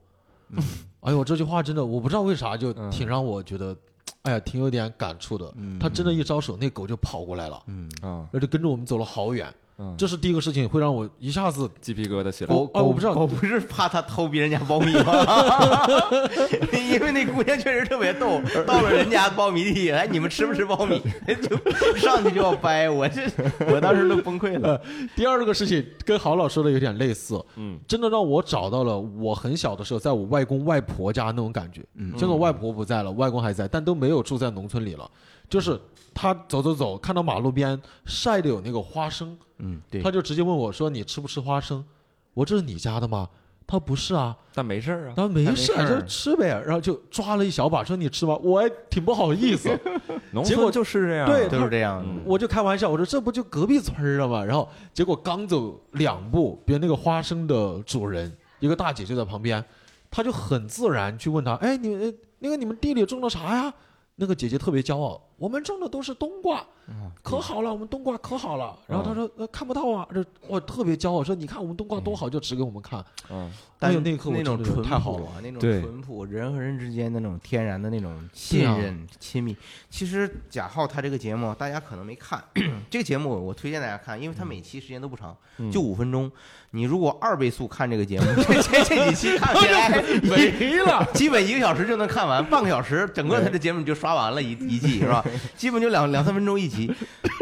[1.01, 3.77] 哎呦，这句话真的我不知道为啥就挺让我觉得，
[4.23, 7.91] 哎呀，挺有点感触的，他真的一招手，那狗就跑过来了，嗯。
[8.03, 9.53] 啊，那就跟着我们走了好远。
[9.99, 12.55] 这是第一个事情，会让我一下子鸡皮疙瘩起来。
[12.55, 15.87] 我，我不知道，我不是怕他偷别人家苞米吗？
[16.73, 21.03] 因为那姑娘确实特别逗，到了人家苞米地，哎，你们吃不吃苞米？
[21.43, 21.57] 就
[21.97, 23.23] 上去就要掰，我这
[23.67, 24.81] 我当时都崩溃了。
[25.17, 31.83] 第二个事情跟郝老说的有点类似，嗯，真的让我找到了我很小的时候在我外公外婆家那种感觉。
[31.97, 35.11] 嗯，这个外婆不在了，外公还在，但都没有住在农村里了，
[35.51, 35.81] 就是。
[36.15, 41.85] 他走走走，看到马路边晒的有那个花生，嗯，对，他就直接问我说：“你吃不吃花生？”
[42.33, 43.29] 我这是你家的吗？
[43.67, 46.49] 他不是啊，但没事儿啊，他没事儿，就吃呗。
[46.67, 49.69] 然后就抓了一小把，说：“你吃吧？”我还挺不好意思。
[50.45, 52.05] 结果就是这样，对，就是这样。
[52.25, 59.65] 我就开玩笑，我说：“这不就隔壁村儿的吗？”然后结果刚走两步，别那个花生的主人一个大姐就在旁边，
[60.11, 63.73] 他就很自然去问他：“哎，你那个你们地里种的啥呀？”
[64.17, 66.65] 那个姐姐特别骄傲，我们种的都是冬瓜，
[67.23, 68.79] 可好了，我们冬瓜可好了。
[68.87, 73.05] 然后她说呃看不到啊，这我特别骄傲，说你看我们冬瓜多好，就指给我们看。
[73.29, 79.57] 嗯，但有那一刻那种淳朴啊，那种淳朴，人和人之间的那种天然的那种信任亲密。
[79.91, 82.43] 其实贾浩他这个节目大家可能没看，
[82.89, 85.37] 这个节目我推荐大家看，因为他每期时间都不长，
[85.73, 86.31] 就五分钟。
[86.71, 89.89] 你如果二倍速看这个节目，这这几期看起来
[90.23, 95.25] 没了， 基本一个小时就能看完，半个小时整个他的节目就刷完了一一季是吧？
[95.57, 96.93] 基本就两两三分钟一集，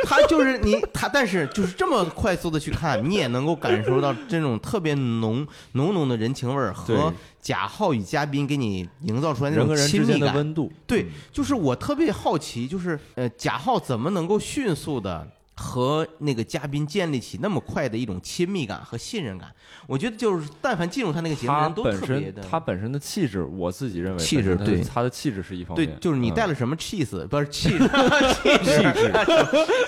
[0.04, 10.70] 他就是你他，但是就是这么快速的去看，你也能够感受到这种特别浓浓浓的人情味儿和贾浩与嘉宾给你营造出来那种亲密感温度。
[10.86, 15.26] 对，就是我特别好奇，就是呃贾浩怎么能够迅速的。
[15.54, 19.52] 和那个嘉宾建立起那么快的一种亲密感和信任感，
[19.86, 22.42] 我觉得就是但凡进入他那个节目，人都特别的。
[22.42, 25.86] 他本身的气质，我自己认为气质对他的气质是一方面。
[25.86, 27.78] 对，就是你带了什么气势，不是气质，
[28.32, 29.12] 气质，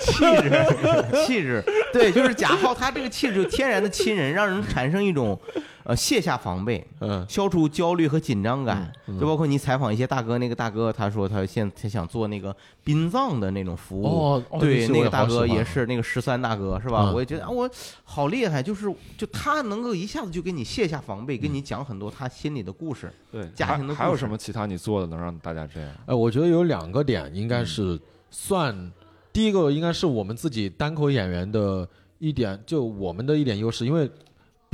[0.01, 1.63] 气质，气质。
[1.91, 5.39] 对，就是贾浩，他这个气质就天然的亲人，让人产生一种。
[5.85, 17.11] 呃，卸下防备，嗯，消除焦虑和紧张感，就包括你采访一些大哥，那个大哥他说他现他想做那个殡葬的那种服务，哦，对，那个大哥也是那个十三大哥是吧？
[17.13, 17.69] 我也觉得啊，我
[18.03, 23.93] 好厉害，就是就他能够一下子就给你卸下防备，跟你讲很多他心里的故事，对，家庭的。
[23.93, 25.91] 还有什么其他你做的能让大家这样？
[26.07, 27.99] 哎，我觉得有两个点应该是
[28.31, 28.91] 算，
[29.31, 34.09] 第一个应该是我们自己单口演员的一点，就我们的一点优势，因为。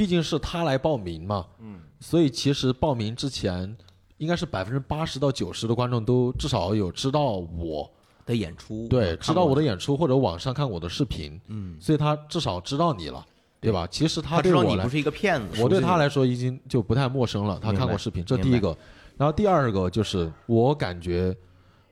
[0.02, 3.78] 毕竟是他来报名嘛，嗯，所以其实报名之前，
[4.18, 7.88] 应该是百分之八十到九十的观众都至少有知道我
[8.26, 13.24] 的演出，对，知道我的演出或者网上看我的视频，嗯，所以他至少知道你了，
[13.60, 13.72] 对。
[13.72, 13.86] 吧？
[13.92, 17.60] 其实他对我来不是一个骗子，我对他来说已经就不太陌生了。
[17.62, 18.76] 他看过视频，这第一个。
[19.18, 21.38] 然后第二个就是我感觉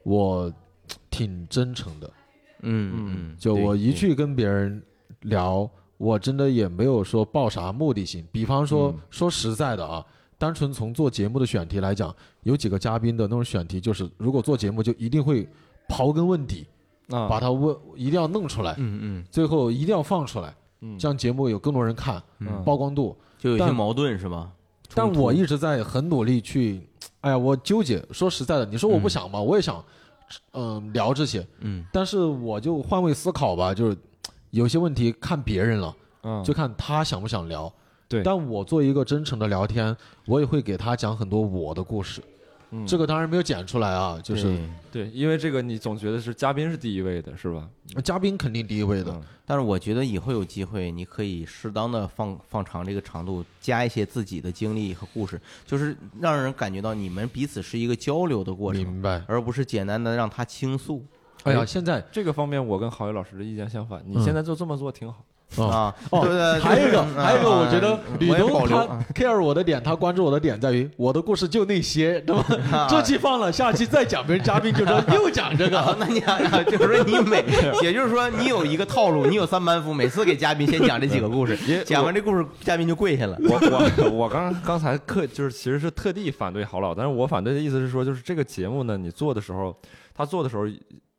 [0.01, 0.51] 我
[1.11, 2.11] 挺真诚的，
[2.63, 4.81] 嗯嗯，就我一去跟别人
[5.21, 5.69] 聊，
[5.99, 8.25] 我真的也没有说抱啥目的性。
[8.31, 10.03] 比方说说实在的啊，
[10.39, 15.47] 单纯从做节目的选题来讲，有几个嘉宾的那种选题，就是如果做节目就一定会
[15.87, 16.65] 刨根问底。
[17.09, 24.51] 啊，把它问一定要弄出来，嗯嗯，最后一定要放出来，嗯，这样节目有更多人看，嗯，曝光度就有些矛盾是吗？
[24.93, 26.87] 但我一直在很努力去，
[27.21, 27.99] 哎呀，我纠结。
[28.11, 29.41] 说实在的，你说我不想吗？
[29.41, 29.83] 我也想，
[30.53, 33.97] 嗯，聊这些，嗯，但是我就换位思考吧，就是
[34.51, 37.71] 有些问题看别人了，嗯，就看他想不想聊，
[38.07, 38.23] 对。
[38.23, 42.21] 但我做一个真诚的聊天，我也会给他讲很多我的故事。
[42.71, 44.55] 嗯这个当然没有剪出来啊，就是
[44.91, 47.67] 对，因为这个你总觉得是嘉宾是第一位的，是吧？
[48.03, 61.03] 嘉宾肯定第一位的，但是我觉得以后有机会，你可以适当的放放长这个长度，加一些自己的经历和故事，就是让人感觉到你们彼此是一个交流的过程，明白，而不是简单的让他倾诉。
[61.43, 65.23] 哎呀，现在这个方面我跟郝宇老师的意见相反，你现在就这么做挺好。
[65.57, 72.35] 啊哦，对对，还有一个，还有一个，我觉得吕东他 care 我的点，他关注我的点在于我的故事就那些，对
[72.69, 72.85] 吧？
[72.87, 76.19] 这期放了，下期再讲，别人嘉宾就说又讲这个， 那你
[76.69, 77.43] 就是说你每，
[77.81, 83.35] 也就是说你有一个套路，你有三板斧，每次给嘉宾先讲这几个故事，讲完这故事，嘉宾就跪下了。
[83.41, 83.59] 我
[84.03, 89.75] 我我刚刚才特就是其实是特地反对郝老，但是我反对的意思是说，就是这个节目呢，你做的时候，
[90.13, 90.67] 他做的时候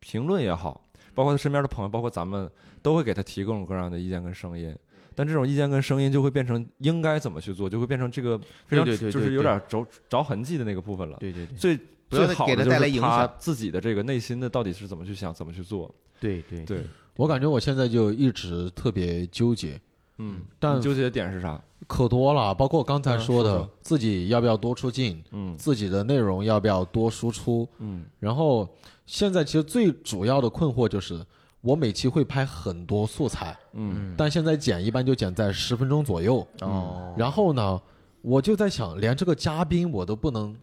[0.01, 0.85] 评论也好，
[1.15, 2.51] 包括他身边的朋友，包括咱们。
[2.83, 4.75] 都会给他提各种各样的意见跟声音，
[5.15, 11.19] 但这种意见跟声音就会变成应该怎么去做，就会变成这个非常就是有点着着痕迹的那个部分了。
[11.21, 15.95] 对对对，最最好的就是他自己的这个内心的到底是怎么去想，怎么去做。
[16.19, 16.81] 对对对，
[17.17, 19.79] 我感觉我现在就一直特别纠结。
[20.17, 21.63] 嗯，但纠结的点是啥？
[21.87, 25.23] 可多了，包括我刚才说的，自己要不要多出镜？
[25.33, 27.69] 嗯，自己的内容要不要多输出？
[27.79, 28.67] 嗯，然后
[29.11, 31.27] 现在其实最主要的困惑就是。
[31.63, 37.79] 我每期会拍很多素材，嗯，但现在剪一般就剪在十分钟左右，哦，然后呢，
[38.23, 40.57] 我就在想，连这个嘉宾我都不能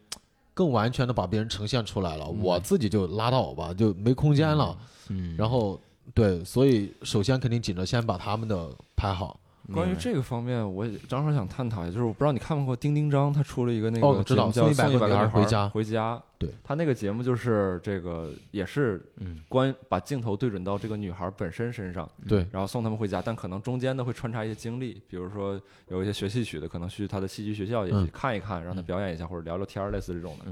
[0.55, 4.75] 更完全的把别人呈现出来了，我自己就拉倒吧，就没空间了，
[5.10, 5.79] 嗯，然后
[6.15, 9.39] 对，所以首先肯定紧着先把他们的拍好。
[9.73, 16.21] 关于这个方面，我也正好想探讨一下，就是我不知道你看没看过丁丁张，他出了一个那个叫《送一百个回家》，回家。
[16.39, 19.01] 对他那个节目就是这个，也是
[19.49, 30.45] 关把镜头对准到这个女孩本身身上，对，然后送他们回家，但可能中间呢会穿插一些经历，比如说有一些学戏曲的，可能去他的戏剧学校也去看一看，让他表演一下或者聊聊天类似这种的。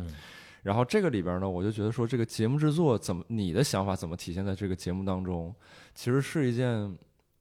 [0.64, 5.54] 然后这个里边呢，我就觉得说这个节目制作怎么，你的想法怎么体现在这个节目当中，
[5.94, 6.94] 其实是一件。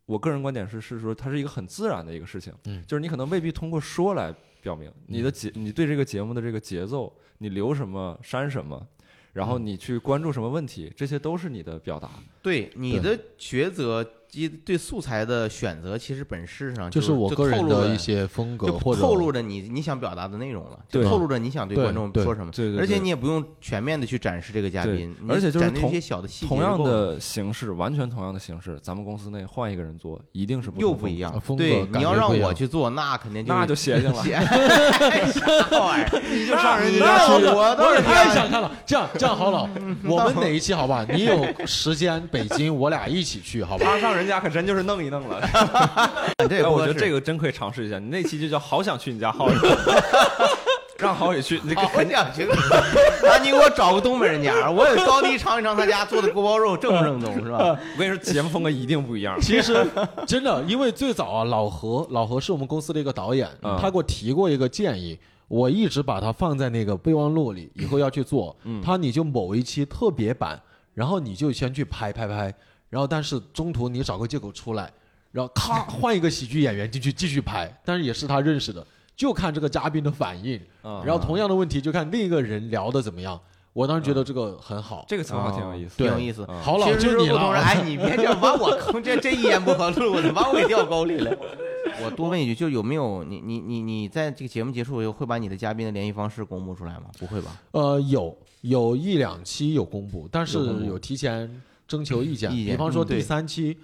[0.06, 8.86] 我个人观点是，是说它是一个很自然的一个事情，嗯，就是你可能未必通过说来表明你的节，你对这个节目的这个节奏，你留什么删什么，
[9.32, 12.10] 然后你去关注什么问题，这些都是你的表达，
[12.42, 14.06] 对你的抉择。
[14.64, 22.50] 对素材的选择，其实本质上就是我个人的一些风格，或者透露着你你想表达的内容了，就透露着你想对观众说什么。
[22.52, 22.80] 对对。
[22.80, 26.48] 而且你也不用全面的去展示这个嘉宾，而且就是一些小的细节。
[26.48, 31.40] 同样的形式，完全同样的形式，咱们公司内换一个人做，一定是又不一样。
[31.40, 34.22] 风格你要让我去做，那肯定那就邪性了。
[34.24, 36.22] 啥玩意儿？
[36.30, 38.70] 你就上人家去，我也太想看了。
[38.86, 39.68] 这样这样好了，
[40.04, 41.04] 我们哪一期好吧？
[41.08, 43.84] 你有时间，北京，我俩一起去，好吧？
[43.84, 45.04] 他上人家可真就是弄。
[45.04, 45.38] 一弄了，
[46.48, 47.98] 这个我觉得这个真可以尝试一下。
[47.98, 49.54] 你那期就叫“好想去你家浩宇”，
[50.96, 52.46] 让浩宇去，你好想去。
[53.22, 57.58] 那你给我找个东北人家，我也高低尝一尝他家做的锅包肉，正不正宗是吧？
[57.94, 59.38] 我跟你说，节目风格一定不一样。
[59.42, 59.86] 其实
[60.26, 63.46] 真的，因为最早啊，老何，老何是我们公司的一个导演，
[63.78, 68.56] 他给我提过一个建议，我一直把它放在那个备忘录里，以后要去做。
[68.82, 70.58] 他你就某一期特别版，
[70.94, 72.54] 然后你就先去拍拍拍。
[72.94, 74.88] 然后，但是中途你找个借口出来，
[75.32, 80.60] 然后咔换一个喜剧演员进去继续拍，但是也是他认识的，就看这个嘉宾的反应。
[80.80, 83.40] 然后同样的问题就看另一个人聊的怎么样。
[83.72, 86.46] 我当时觉得这个很好，这个策划挺有意思，挺有意思。
[86.62, 91.36] 好老就你了，哎，你别这把我坑，这这一言不合录的，把我给掉沟里了。
[92.04, 97.06] 我多问一句，就有没有你你你你在这个节目结束以后会把你的嘉宾的联系方式公布出来吗？
[97.18, 97.60] 不会吧？
[97.72, 101.60] 呃，有有一两期有公布，但是有提前。
[101.86, 103.76] 征求意见，比方说第三期，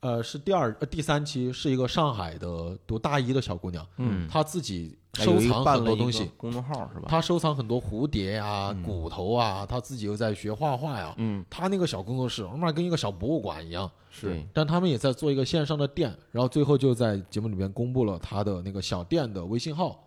[0.00, 7.06] 呃，是第二呃第三期是一个上海的读大一的小姑娘，嗯，她自己收藏很多东西，公众号是吧？
[7.08, 11.14] 她收藏很多蝴蝶呀、骨头啊，她自己又在学画画呀。
[11.16, 13.90] 嗯，她那个小工作室，他妈跟一个小博物馆一样。
[14.10, 20.00] 是，但他们也在做一个线上的店，然后最后就在节目里面公布了他的那个小店的微信号。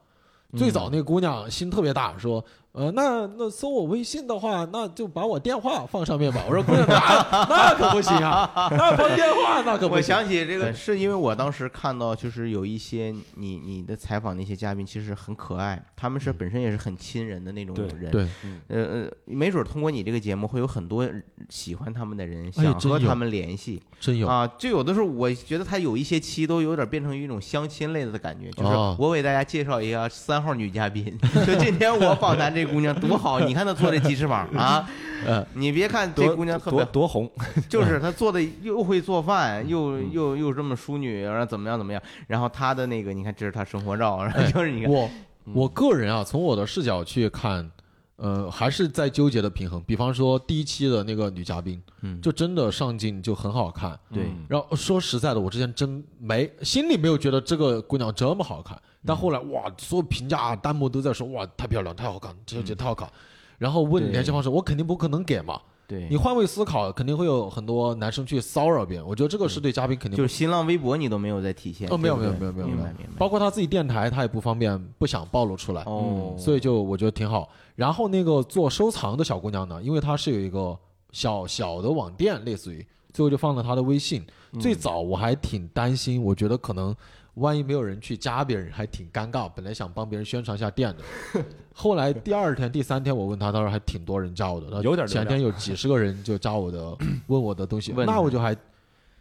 [0.56, 2.44] 最早那个姑娘心特别大，说。
[2.78, 6.44] 呃，那那搜我微信的话，那就把我电话放上面吧。
[6.48, 9.98] 我说姑娘，那那可不行啊，那放电话那可不行。
[9.98, 18.12] 我想起这个，是因为我当时看到，就是有一些你你的采访那些嘉宾，其实很可爱，他们是本身也是很亲人的那种人。
[18.12, 18.28] 对，
[18.68, 21.04] 呃呃，没准通过你这个节目，会有很多
[21.50, 23.82] 喜欢他们的人想和他们联系。
[24.00, 32.67] 真有啊，就有的时候我觉得他有一些期都有点变成一种相亲类的感觉，就是我给大家介绍一下三号女嘉宾，就今天我访谈这。
[32.68, 34.88] 姑娘多好， 你看她做这鸡翅膀啊，
[35.26, 37.30] 嗯，你别看这姑娘特别多红，
[37.68, 44.92] 就是她做的又会做饭，又又又这么淑女，然后怎么样怎么样，然后她的那个，你看这是她生活照，然后 就是你看。
[44.92, 45.10] 我
[45.54, 47.72] 我个人啊，从我的视角去看，
[48.18, 49.82] 呃，还是在纠结的平衡。
[49.88, 54.26] 比方说第一期的那个女嘉宾，嗯，就真的上镜就很好看，对。
[54.50, 58.78] 然后说实在的，我之前真没心里没有觉得这个姑娘这么好看。
[59.08, 63.10] 但后来哇，所有评价弹幕都在说哇，太漂亮，太好看，这姐太好看。
[63.58, 65.60] 然后问联系方式，我肯定不可能给嘛。
[65.88, 69.08] 对你换位思考，肯定会有很多男生去骚扰别人。
[69.08, 73.14] 我觉得这个是对嘉宾肯定就是新浪微博你都没有在体现哦，没有没有没有没有，明白明白。
[73.18, 77.48] 包括他自己电台，他也不方便，不想暴露出来哦，所以就我觉得挺好。
[77.76, 80.78] 然后那个做收藏的小姑娘呢，因为她是有一个
[81.14, 84.24] 小小的网店，类似于，最后就放了她的微信。
[84.60, 86.94] 最早我还挺担心，我觉得可能。
[87.38, 89.48] 万一没有人去加别人，还挺尴尬。
[89.48, 91.04] 本来想帮别人宣传一下店的，
[91.74, 94.82] 后来第二天、第三天我问他，他说还挺多人加我的。
[94.82, 98.56] 有点前天有几十个人就加我的，问我的东西，那我就还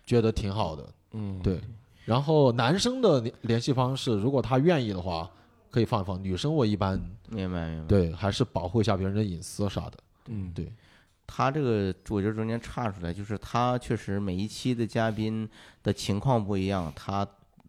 [0.05, 0.89] 觉得挺好的。
[1.13, 1.61] 嗯，对。
[2.07, 5.31] 然后男生的联系方式，如果他愿意的话，
[5.71, 6.23] 可以放一放。
[6.23, 6.99] 女生我一般
[7.29, 7.87] 明白明白。
[7.87, 9.93] 对，还是保护一下别人的隐私啥的。
[10.29, 10.73] 嗯，对。
[11.27, 15.47] 他这个我觉得中间岔出来，就是他确实每一期的嘉宾
[15.83, 17.27] 的情况不一样，他。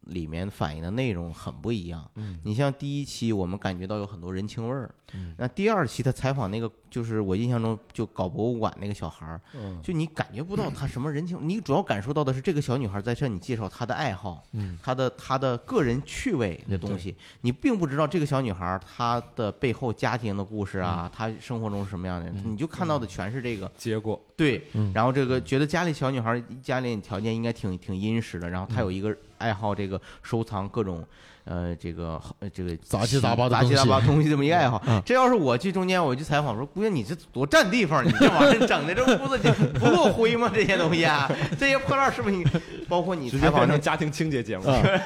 [0.07, 2.09] 里面反映的内容很不一样。
[2.15, 4.89] 嗯，你像第一期，我们感觉到有很多人情味儿。
[5.13, 24.21] 嗯，那第二期他采访那个，就是我印象中就搞博物馆那个小孩儿，嗯，就你感觉不到他什么人情， 你主要感受到的是这个小女孩在向你介绍她的爱好，嗯，她的她的个人趣味的东西，你并不知道这个小女孩她的背后家庭的故事啊，她生活中是什么样的，你就看到的全是这个结果。
[24.35, 24.61] 对，
[24.93, 31.05] 然后这个觉得家里小女孩家里条件应该挺挺殷实的，然后她有一个爱好，这个收藏各种。
[31.49, 32.21] 呃，这个
[32.53, 39.39] 这个杂七杂八杂七杂八东西这么一个爱好，这要是我去中间，我去采访说，姑娘，你这多占地方，你这玩意儿整的这屋子
[39.79, 40.51] 不够灰吗？
[40.53, 42.43] 这些东西啊， 这些破烂是不是你？
[42.89, 44.65] 包括你采访成家庭清洁节目，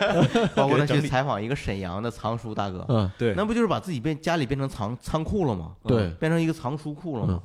[0.55, 5.73] 包括他去采访一个沈阳的藏书大哥，嗯，对，那不就是把自己变家里变成藏仓库了吗？
[5.85, 7.39] 对，变成一个藏书库了吗？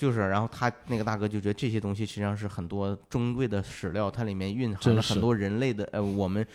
[0.00, 6.46] 就是，然后他那个大哥就觉得这些东西实际上是很多珍贵的史料，它里面蕴含了很多人类的呃我们。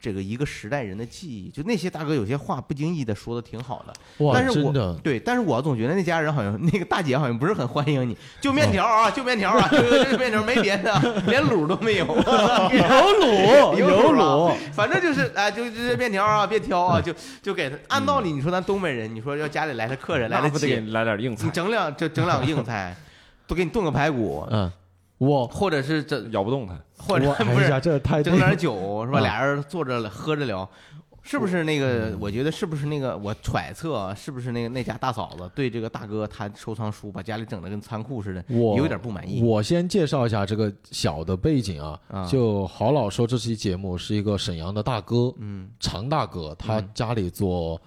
[0.00, 3.92] 这个一个时代人的记忆，就那些大哥有些话不经意的说的挺好的，
[4.32, 4.72] 但是我
[5.02, 10.90] 对，但是我总觉得那家人好像那个大姐好像不是很欢迎你，就面条啊，就面条啊，就面条没别的，
[11.26, 17.76] 连卤都没有， 有卤 有卤，反正就是哎，就这面条啊，别挑啊，就就给他。
[17.88, 22.96] 按道理你说咱东北人，你说要家里来的客人来了，得来点硬菜，你整两就整两个硬菜，
[23.46, 24.72] 都给你炖个排骨，嗯。
[25.20, 29.20] 我或者是这咬不动他，或者不是这太整点酒是吧？
[29.20, 30.66] 俩人坐着喝着聊，
[31.22, 32.16] 是不是那个？
[32.18, 33.14] 我觉得是不是那个？
[33.18, 39.42] 我揣测是不是那个那家大嫂子对这个大哥他收藏书把家里整的跟仓库似的，有点不满意。
[39.42, 47.78] 我先介绍一下这个小的背景啊，就郝老说这期节目是一个沈阳的大哥，嗯，常大哥，他家里做，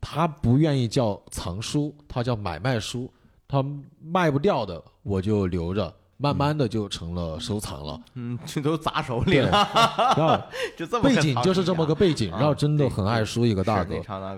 [0.00, 3.08] 他不愿意叫藏书，他叫买卖书，
[3.46, 3.64] 他
[4.02, 5.94] 卖不掉的我就留着。
[6.22, 9.50] 慢慢的就成了收藏了，嗯，这都砸手里了，
[10.14, 10.38] 然后
[10.76, 13.94] 就这么背景就是这么个背景，然后真的很爱书一个大哥，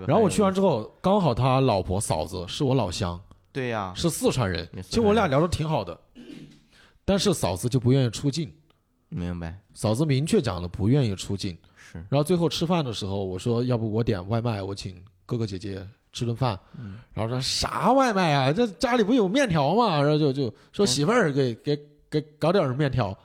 [0.07, 3.19] 然后我去完之后，刚好他老婆嫂子是我老乡，
[3.51, 5.99] 对呀，是四川人，其实我俩聊的挺好的，
[7.03, 8.49] 但是嫂子就不愿意出镜，
[9.09, 9.59] 明白？
[9.73, 15.85] 嫂子明确讲了不愿意出镜，是，然后最后吃饭的时候，我说要不我点外卖，我请哥哥姐姐。
[16.13, 16.57] 吃顿饭，
[17.13, 18.53] 然后说啥外卖啊？
[18.53, 19.99] 这家里不有面条吗？
[19.99, 21.77] 然后就就说媳妇儿给给
[22.09, 23.17] 给搞点面条，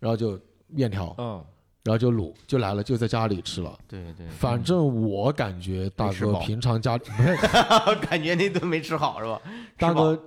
[0.00, 1.42] 然后就面条，嗯，
[1.84, 3.78] 然后就卤就来了，就在家里吃了。
[3.86, 7.04] 对对，反正我感觉大哥平常家里
[8.02, 9.40] 感觉那顿没吃好是吧？
[9.78, 10.20] 大哥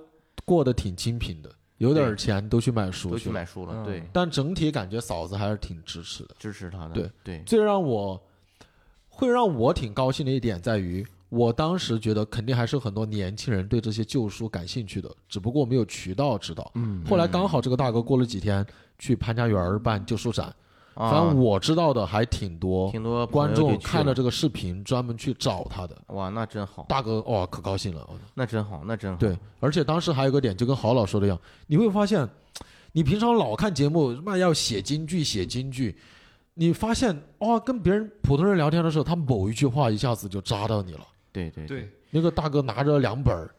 [0.46, 3.84] 过得挺清贫的，有点钱都去买书，都去买书了。
[3.84, 6.94] 对，但整体感觉嫂子还是挺支持的，支持他的。
[6.94, 8.18] 对对，最让我。
[9.10, 16.70] 会让我挺高兴的一点在于，我当时觉得肯定还是很多年轻人对这些旧书感兴趣的，只不过没有渠道知道。
[16.74, 18.66] 嗯后来刚好这个大哥过了几天
[18.98, 20.54] 去潘家园办旧书展，
[20.94, 22.90] 反啊正，我知道的还挺多。
[22.90, 28.08] 挺多观众看了这个视频，专门去找他的哇，那真好，大哥，哇，可高兴了。
[28.34, 29.18] 那真好，那真好。
[29.18, 32.26] 对，而且当时还有个点，就跟郝老说的一样，你会发现，
[32.92, 35.96] 你平常老看节目，妈要写京剧，写京剧，
[36.54, 41.06] 你发现哦，跟别人普通人聊天的时候，他某一句话一下子就扎到你了。
[41.32, 43.54] 对对对，那个大哥拿着两本儿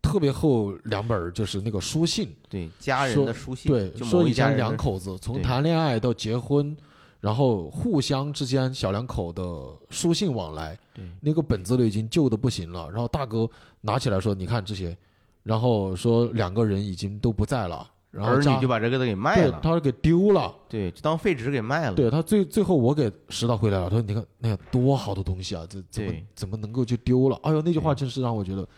[0.00, 6.76] 特别厚两本儿，就是那个书信，对，家人的书信，对，说以前某一家两口子从谈恋爱到结婚，
[7.20, 9.42] 然后互相之间小两口的
[9.90, 12.90] 书信往来，对那个本子都已经旧的不行了。
[12.90, 13.48] 然后大哥
[13.80, 14.96] 拿起来说：“你看这些。”
[15.44, 20.54] 然后说两个人已经都不在了，然后儿家女就把这个都给卖对了，他给丢了。
[20.68, 21.94] 对，就当废纸给卖了。
[21.94, 28.68] 对他最最后我给拾到回来了，他说：“你看那个多好的东西啊，这怎么对怎么能够就丢了？”哎呦，那句话对真是让我觉得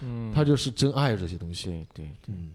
[0.00, 1.66] 嗯，他就是真爱这些东西。
[1.66, 2.50] 对对对，嗯，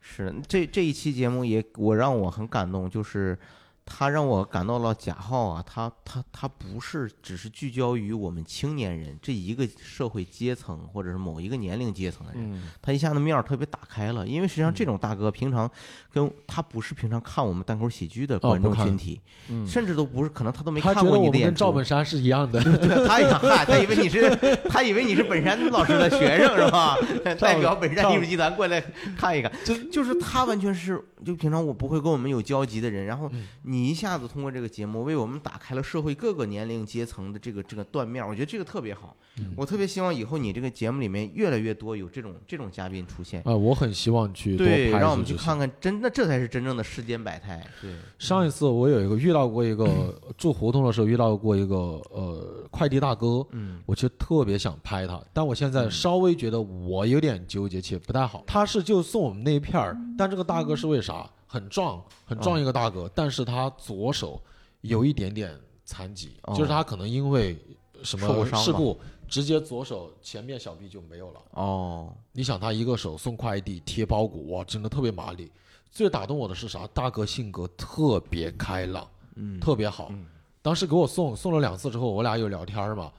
[0.00, 3.38] 是这这一期节目也我让我很感动，就是
[3.84, 15.70] 他让我感到了贾浩啊，他他他不是只是聚焦于我们青年人这一个社会阶层或者是某一个年龄阶层的人，嗯，他一下子面儿特别打开了，因为实际上这种大哥平常
[16.12, 21.50] 跟他不是平常看我们单口喜剧的观众群体，嗯甚至都不是，可能他都没看过你的演出。
[21.50, 22.62] 跟赵本山是一样的。
[22.62, 24.30] 对他一看，嗨，他以为你是，
[24.68, 26.96] 他以为你是本山老师的学生是吧？
[27.40, 28.82] 代表本山艺术集团过来
[29.16, 39.16] 看一看，就就是他完全是，就平常我不会跟我们有交集的人，然后嗯你一下子通过这个节目为我们打开了社会各个年龄阶层的这个这个断面，我觉得这个特别好。
[39.38, 43.40] 嗯我特别希望以后你这个节目里面越来越多有这种这种嘉宾出现。
[43.46, 47.64] 啊，我很希望去多对，拍让我们去看看真的，这才是真正的世间百态。
[47.80, 51.76] 对，上一次我有一个遇到过一个住胡同的时候遇到过一个
[52.10, 58.42] 呃快递大哥，嗯我其实特别想拍他，但我现在稍微觉得我有点纠结且不太好。
[58.46, 61.30] 他是就送我们那一片儿，但这个大哥是为啥？
[61.46, 64.42] 很壮，很壮一个大哥，但是他左手
[64.80, 67.58] 有一点点残疾，哦就是他可能因为
[68.02, 68.98] 什受过伤吧么事故，
[69.28, 71.40] 直接左手前面小臂就没有了。
[71.50, 75.52] 哦，你想他一个手送快递、贴包裹，哇，真的特别麻利。
[75.92, 76.86] 最打动我的是啥？
[76.88, 80.08] 大哥性格特别开朗，嗯，特别好。
[80.10, 80.26] 嗯
[80.62, 83.12] 当时给我送送了两次之后，我俩有聊天嘛。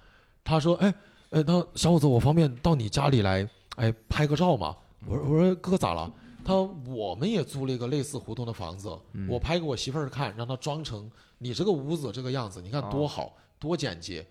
[0.46, 0.94] 他说：“哎
[1.32, 3.46] 哎，那小伙子，我方便到你家里来，
[3.76, 4.74] 哎，拍个照吗？”
[5.06, 6.10] 我说：“我说哥咋了？”
[6.46, 14.26] 他说：“我们也租了一个类似胡同的房子，嗯我拍给我媳妇儿看，让她装成你这个屋子这个样子，你看多哦好，多简洁。”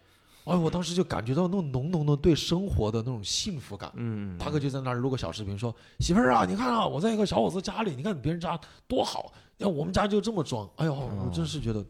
[0.44, 3.92] 哎，我当时就感觉到那种浓浓的对生活的那种幸福感。
[3.94, 10.68] 嗯，大哥就在那儿录个小视频，说：“媳妇儿啊，你看啊，我在一个小伙子家里，你看别人家多好，要我们家就这么装。
[10.76, 11.84] 哎呦，我真是觉得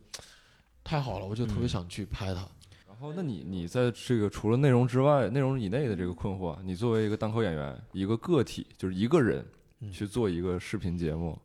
[0.84, 2.46] 太好了，我就特别想去拍他。
[2.86, 9.44] 然后，那你你在这个除了内容之外，内容以内的这个困惑，你作为一个单口演员，一个个体，就是一个人
[9.80, 11.36] 嗯去做一个视频节目，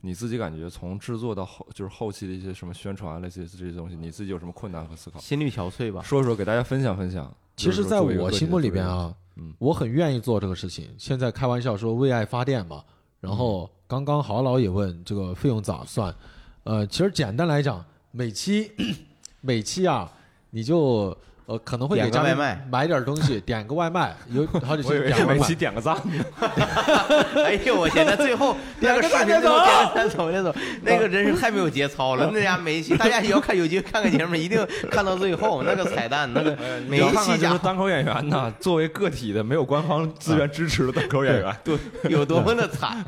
[0.00, 5.18] 你自己感觉从制作到后，就是后期的一些什么宣传类似这些东西，你自己有什么困难和思考？
[5.18, 6.02] 心力憔悴吧。
[6.02, 7.34] 说说，给大家分享分享。
[7.56, 10.88] 其实，在我心目里边啊，嗯我很愿意做这个事情。
[10.96, 12.84] 现在开玩笑说为爱发电嘛，
[13.20, 16.14] 然后刚刚郝老也问这个费用咋算？
[16.62, 18.70] 呃，其实简单来讲，每期
[19.40, 20.12] 每期啊，
[20.50, 21.16] 你就
[21.48, 25.54] 呃可能会给点个外卖买点东西，点个外卖，有好几期我以为点个外卖每期。
[25.54, 26.24] 点个赞呢。
[27.42, 28.04] 哎呦，我天！
[28.06, 32.30] 那最后 那个视频最后点个赞走那走， 那个真是太没有节操了。
[32.34, 36.54] 那家每一期大家也要看有机会看个节目，一定看到最后那个彩蛋，那个
[36.86, 41.78] 每一期家是单口演员呐，作为个体的没有官方资源支持的单口演员，对
[42.10, 43.02] 有多么的惨，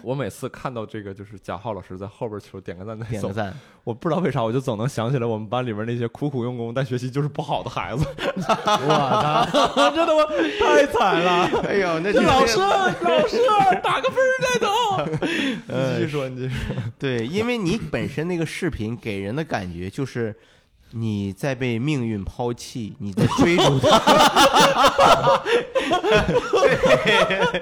[0.00, 3.54] 我每次看到这个就是贾浩老师在后边求点个赞再走点个，赞。
[3.82, 8.06] 我不知道为啥，我就总能想起来我们班里面那些苦苦用功但学习就是不好的孩子。
[8.36, 8.40] 我
[9.50, 10.24] 操， 真的吗？
[10.60, 11.50] 太惨了！
[11.66, 13.38] 哎呦，那老师，老师，
[13.82, 14.68] 打个分再走。
[15.66, 16.74] 你继续说，你继续说。
[16.98, 20.36] 对，因为你本身那个视频给人的感觉就是。
[20.96, 23.98] 你在被命运抛弃，你在追逐他，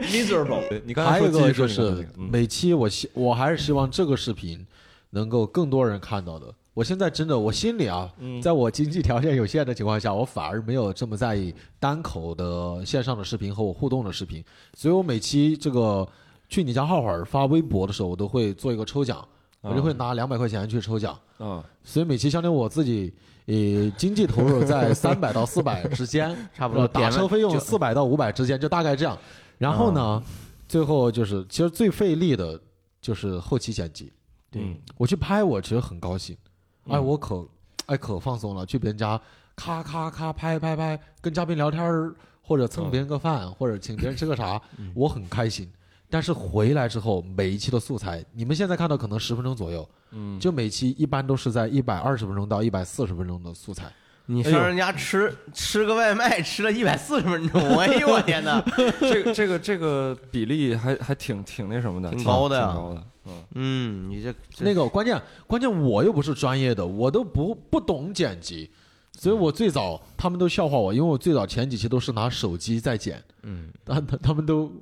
[0.05, 0.83] miserable。
[0.85, 4.67] 你刚才还有说一个就是每期我希我还是希望这个视频
[5.11, 6.53] 能够更多人看到的。
[6.75, 14.43] 我现在真的，我心里啊，嗯在我经济条件有限的情况下，我反而没有这么在意单口的线上的视频和我互动的视频，
[14.75, 16.07] 所以我每期这个
[16.49, 19.27] 去你家浩会儿发微博的时候，我都会做一个抽奖，
[19.61, 21.19] 我就会拿两百块钱去抽奖。
[21.39, 23.13] 嗯，所以每期相当于我自己，
[23.47, 29.19] 呃，经济投入在三百到四百之间， 差不多打车费用四百到五百之间，就大概这样。
[29.59, 30.23] 然后呢，
[30.69, 32.59] 最后就是其实最费力的
[33.01, 34.11] 就是后期剪辑。
[34.51, 34.63] 对，
[34.97, 36.37] 我去拍，我其实很高兴，
[36.89, 37.47] 哎，我可
[37.87, 39.21] 哎可放松了，去别人家
[39.57, 44.61] 咔咔咔拍拍拍，跟嘉宾聊天儿，或者蹭别人个饭，或者请别人吃个啥，
[44.95, 45.71] 我很开心。
[46.11, 53.91] 但是回来之后，每一期的素材，你们现在看到可能十分钟左右，嗯，就每期一般都是在一百二十分钟到一百四十分钟的素材。
[54.27, 58.63] 你上人家吃吃个外卖，吃了一百四十分钟，哎呦我天哪！
[59.01, 68.71] 这个这个这个比例还还挺挺那什么的，挺高的呀挺高的，嗯嗯，你这那个关键关键我又不是专业的，我都不不懂剪辑，
[69.13, 74.73] 所以我最早他们都笑话我，因为我最早前几期都是拿手机在剪，嗯，但 他他们都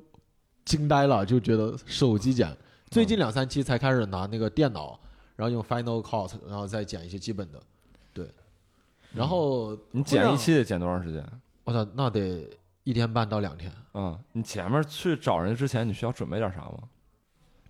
[0.65, 2.57] 惊呆了，就觉得手机剪。
[2.91, 4.99] 最近两三期才开始拿那个电脑，
[5.37, 7.61] 然后用 Final Cut，然后再剪一些基本的，
[8.13, 8.27] 对。
[9.13, 11.25] 然后你剪一期得剪多长时间？
[11.65, 12.49] 我操，那得
[12.85, 16.79] 一天半到两天，嗯，你前面去找人之前，你需要准备点啥吗？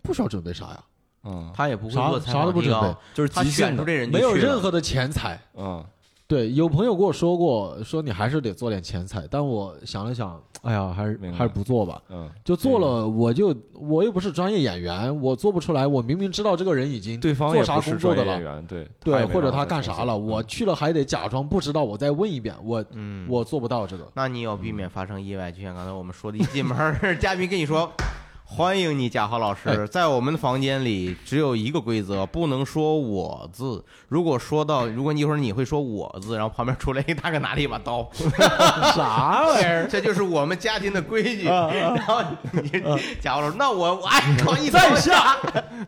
[0.02, 0.84] 不需要准备啥呀，
[1.24, 2.96] 嗯，他也不会啥做采啥都不准备。
[3.14, 4.46] 就是他即兴的，选出这人就没有去了。
[4.46, 5.40] 任何的钱财。
[5.56, 5.84] 嗯。
[6.26, 11.36] 对，有朋友跟我说过，说你还是得做点钱财，但我想了想，哎呀，还是明白。
[11.36, 12.00] 还是不做吧。
[12.08, 15.84] 嗯，就做了，我就我又不是专业演员，我做不出来。
[15.84, 24.08] 我明明知道这个人已经对方做啥也不是工作的了，专业演员，对对，或者他他干啥了，我去了还得假装不知道，我再问一遍，我嗯，我做不到这个。
[24.14, 27.90] 那你要避免发生意外，就像刚才我们说的，一进门儿 嘉宾跟你说。
[28.52, 29.60] 欢迎你，贾浩老师。
[29.68, 33.82] 哎在我们的房间里只有一个规则，不能说“我”字。
[34.08, 38.10] 如果说到，如果你一会儿你会说“我”字，然后旁边出来一个大哥拿了一把刀，
[38.92, 39.86] 啥玩意儿？
[39.88, 41.46] 这就是我们家庭的规矩。
[41.46, 42.20] 啊然后
[42.52, 42.82] 你
[43.20, 45.36] 贾浩老师，那我我哎，靠一在刀下，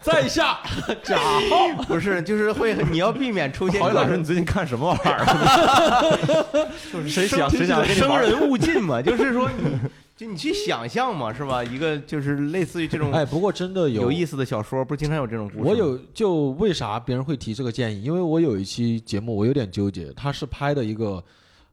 [0.00, 0.60] 在下，
[1.02, 1.82] 贾浩。
[1.88, 6.68] 不是，就是会你要避免出现郝宇老师，你最近看什么玩意儿？
[6.92, 7.84] 就是谁想谁想？
[7.86, 9.78] 生人勿近嘛，就是说你
[10.22, 11.64] 就你去想象嘛，是吧？
[11.64, 15.68] 一个就是类似于这种哎，不过真的有有意思的小说，不是经常有这种故事？
[15.68, 18.02] 我有就为啥别人会提这个建议？
[18.02, 21.22] 因为我有一期节目，我有点纠结，他是拍的一个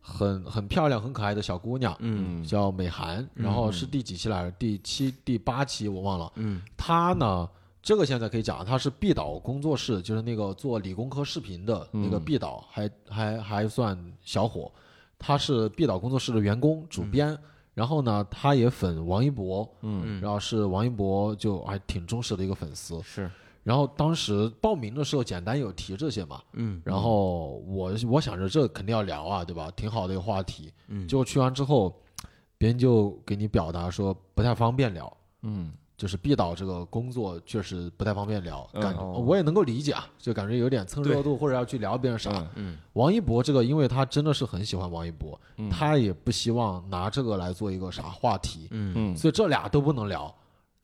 [0.02, 4.52] 很很漂亮、很可爱的小姑娘，嗯叫美涵，然后是第几期来着？
[4.58, 6.32] 第七、第八期我忘了。
[6.38, 7.48] 嗯她呢，
[7.84, 14.72] 这个现在可以讲，她是毕导工作室，就是那个做理工科视频的那个嗯毕导，还还还算小伙。
[15.20, 17.38] 她是毕导工作室的员工、主编，
[17.74, 23.02] 然后呢，他也粉王一博，嗯嗯然后是王一博就还挺忠实的一个粉丝。
[23.04, 23.30] 是
[23.64, 29.70] 然后当时报名的时候，简单有提这些嘛，嗯然后我我想着这肯定要聊啊，对吧？
[29.76, 30.72] 挺好的一个话题。
[30.88, 31.96] 嗯结果去完之后，
[32.58, 42.32] 别人就给你表达说不太方便聊，嗯就是毕导这个工作确实不太方便聊，嗯感觉、哦我也能够理解啊，就感觉有点蹭热度或者要去聊别人啥。
[42.32, 50.34] 嗯嗯王一博这个，因为他真的是很喜欢王一博，嗯他也不希望拿这个来做一个啥话题，嗯嗯所以这俩都不能聊。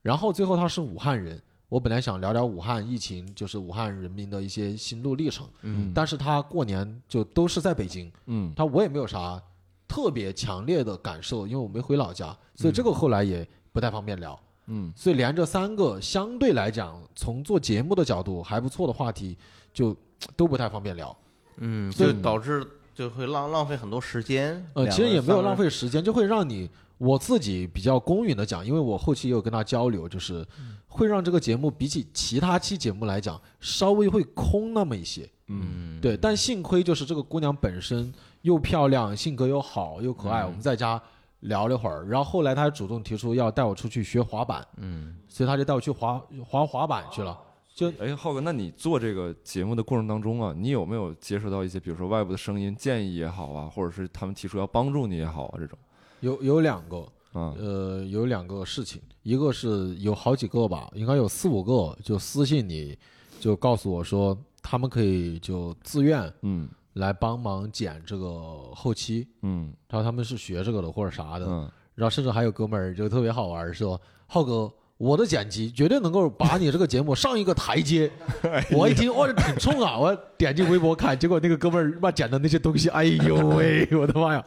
[0.01, 9.41] 然后最后他是武汉人，我本来想聊聊武汉疫情，就是武汉人民的一些心路历程，嗯但是他过年就都是在北京，嗯他我也没有啥
[9.87, 14.37] 特别强烈的感受，因为我没回老家，所以这个后来也不太方便聊。
[14.67, 19.37] 嗯所以连着三个相对来讲，从做节目的角度还不错的话题，
[19.73, 19.95] 就
[20.35, 21.15] 都不太方便聊。
[21.57, 24.65] 嗯，所以就导致就会浪浪费很多时间。
[24.73, 30.45] 呃，其实也没有浪费时间，就会让你我自己比较公允的讲，因为我后期也有跟他交流，就是
[30.87, 35.29] 会让这个节目比起其他期节目来讲，稍微会空那么一些。
[35.47, 38.11] 嗯对，但幸亏就是这个姑娘本身
[38.41, 41.01] 又漂亮，性格又好又可爱，我们在家
[41.41, 45.15] 聊了会儿，然后后来他还主动提出要带我出去学滑板，嗯。
[45.27, 47.37] 所以他就带我去滑滑滑板去了。
[47.75, 55.77] 就哎，浩哥，那你做这个节目的过程当中啊，你有没有接触到一些，比如说外部的声音建议也好啊，或者是他们提出要帮助你也好啊，这种？
[56.21, 56.99] 有有两个，
[57.33, 62.97] 啊，呃，有两个事情，一个是有好几个吧，应该有四五个，就私信你，
[63.41, 68.27] 就告诉我说他们可以就自愿嗯来帮忙剪这个
[68.73, 74.69] 后期，嗯然后他们是学这个的或者啥的，嗯然后甚至还有哥们儿就特别好玩儿，说浩哥。
[74.97, 78.09] 我的剪辑绝对能够把你这个节目上一个台阶。
[78.71, 79.99] 我一听，哇，这挺冲啊！
[79.99, 84.45] 我点进微博看，结果那个哥们儿妈剪的那些东西，哎呦喂， 我的妈呀！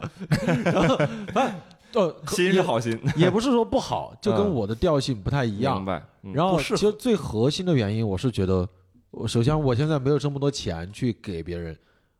[0.65, 0.95] 然后，
[1.35, 1.55] 哎，
[1.93, 5.85] 呃，可心是好心，也不是说不好，就跟嗯我的调性不太一样明。
[5.85, 6.03] 白。
[6.23, 8.67] 嗯然后其实最核心的原因，我是觉得，
[9.11, 11.77] 我首先我现在没有这么多钱去给别人，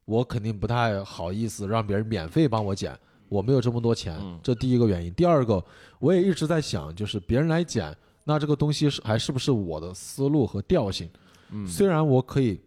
[0.09, 2.97] 我肯定不太好意思让别人免费帮我剪，
[3.27, 5.13] 我没有这么多钱嗯，这第一个原因。
[5.13, 5.63] 第二个，
[5.99, 11.07] 我也一直在想，就是别人来剪，那这个东西是还是不是我的思路和调性？
[11.51, 12.59] 嗯虽然我可以，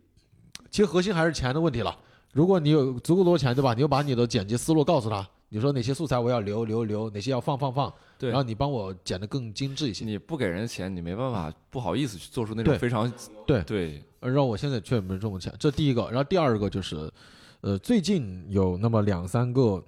[0.70, 1.98] 其实核心还是钱的问题了。
[2.32, 3.74] 如果你有足够多钱，对吧？
[3.74, 8.30] 你就把你的剪辑思路告诉他，你说哪些素材我要留留留，哪些要放放放，对。
[8.30, 10.02] 然后你帮我剪得更精致一些。
[10.02, 13.12] 你不给人钱，你没办法，不好意思去做出那种对非常
[13.46, 13.62] 对。
[13.64, 16.04] 对，呃，让我现在确实没这么钱，这第一个。
[16.04, 17.12] 然后第二个就是，
[17.60, 19.84] 呃，最近有那么两三个，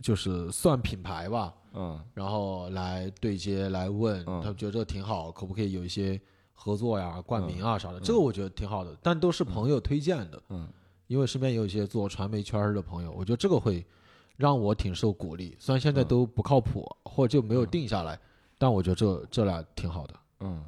[0.00, 2.00] 就是算品牌吧，嗯。
[2.14, 4.40] 然后来对接来问，嗯。
[4.40, 6.20] 他们觉得这挺好，可不可以有一些
[6.52, 10.68] 合作呀、冠名啊啥的，嗯这个我觉得挺好的，但都是朋友推荐的，嗯。
[11.08, 13.84] 因为身边有一些做传媒圈儿的朋友，我觉得这个会
[14.40, 15.54] 让我挺受鼓励。
[15.58, 18.18] 虽然现在嗯都不靠谱，或者就没有嗯定下来，
[18.56, 20.14] 但我觉得这这俩挺好的。
[20.40, 20.64] 嗯，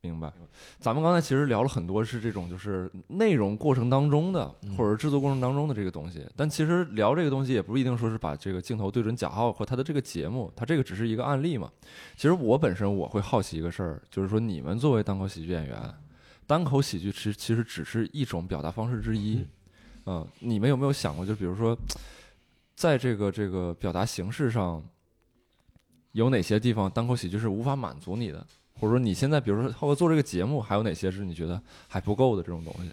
[0.00, 0.32] 明白。
[0.78, 11.70] 咱们刚才其实聊了很多是这种就是内容过程当中的，嗯或者制作过程当中的这个东西，但其实聊这个东西也不一定说是把这个镜头对准贾浩和他的这个节目，他这个只是一个案例嘛。
[12.16, 15.94] 其实我本身我会好奇一个事儿，就是说你们作为单口喜剧演员，
[16.46, 19.46] 单口喜剧其实其实只是一种表达方式之一。
[20.06, 21.78] 嗯，你们有没有想过，就比如说，
[22.82, 24.82] 在这个这个表达形式上，
[26.10, 28.44] 有哪些地方单口喜剧是无法满足你的？
[28.74, 32.90] 或者说你现在，比如说做这个节目，还有哪些是你觉得还不够的这种东西？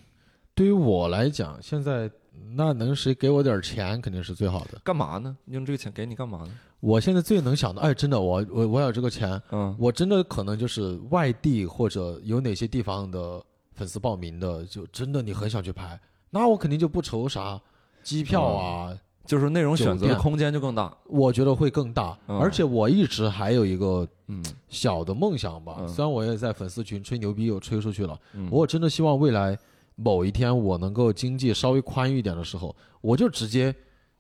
[0.54, 2.08] 对于我来讲，现在
[2.54, 4.80] 那能谁给我点钱肯定是最好的。
[4.84, 5.36] 干嘛呢？
[5.46, 6.52] 用这个钱给你干嘛呢？
[6.82, 17.60] 我现在最能想到，哎，真的，我我我有这个钱，嗯我真的可能就是外地或者有哪些地方的粉丝报名的，就真的你很想去拍，那我肯定就不愁啥
[18.04, 18.96] 机票啊，
[19.30, 20.92] 就是内容选择的空间就更大。
[21.06, 22.18] 我觉得会更大。
[22.28, 29.56] 嗯而且我一直还有一个嗯小的梦想吧，嗯虽然我也在粉丝群吹牛逼又吹出去了，嗯，我真的希望未来
[29.94, 33.76] 某一天我能够经济稍微宽裕一点的时候，我就直接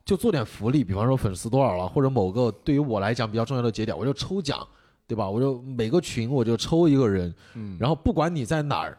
[0.05, 4.67] 就做点福利，比方说粉丝多少了，或者某个对于我来讲比较重要的节点，我就抽奖，
[5.07, 5.27] 对吧？
[5.27, 8.95] 我就每个群我就抽一个人，嗯然后不管你在哪儿，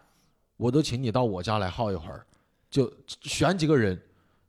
[0.57, 2.27] 我都请你到我家来耗一会儿，
[2.69, 2.93] 就
[3.23, 3.97] 选几个人。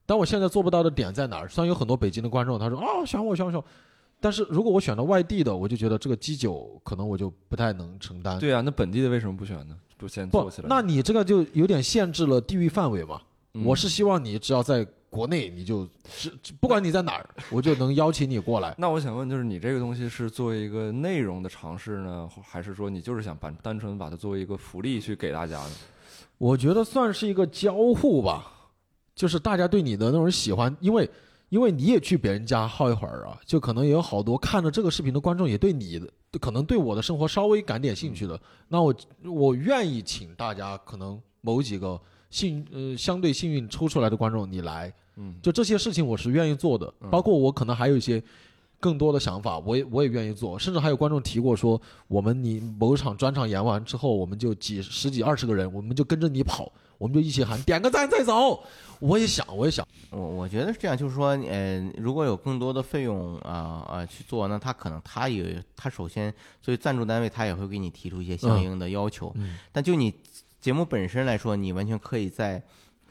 [0.05, 1.47] 但我现在做不到的点在哪儿？
[1.47, 3.65] 虽然有很多北京的观众，他说啊选我选我选我，
[4.19, 8.37] 但是如果我选到外地的，我就觉得这个基酒可能我就不太能承担。
[8.39, 9.75] 对啊，那本地的为什么不选呢？
[9.97, 13.21] 不先不做起来？，那你这个就有点限制了地域范围嘛。
[13.53, 16.31] 嗯我是希望你只要在国内，你就是
[16.61, 18.73] 不管你在哪儿，我就能邀请你过来。
[18.79, 25.71] 那我想问，就是你这个东西是作为一个内容的尝试呢，还是说你就是想把单纯把它作为一个福利去给大家呢？
[26.37, 28.61] 我觉得算是一个交互吧，
[29.16, 31.09] 就是大家对你的那种喜欢，因为
[31.49, 36.07] 因为你也去别人家耗一会儿啊，就可能也有好多看着这个视频的观众也对你的，
[36.39, 38.39] 可能对我的生活稍微感点兴趣的，
[38.70, 38.95] 那我
[39.26, 41.99] 我愿意请大家可能某几个
[42.30, 45.36] 幸呃相对幸运抽出来的观众你来，嗯。
[45.41, 48.24] 就这些事情我是愿意做的，包括我可能还有一些
[48.80, 58.63] 更多的想法，我也我也愿意做，甚至还有观众提过说，我们你某场专场演完之后，我们就几十几二十个人，我们就跟着你跑，我们就一起喊点个赞再走。
[58.99, 66.31] 我也想，我也想，我我觉得是这样，就是说，呃，如果有更多的费用啊啊、去做，那他可能他也他首先
[66.61, 69.31] 作为赞助单位，他也会给你提出一些相应的要求。
[69.33, 70.13] 嗯但就你
[70.59, 72.61] 节目本身来说，你完全可以在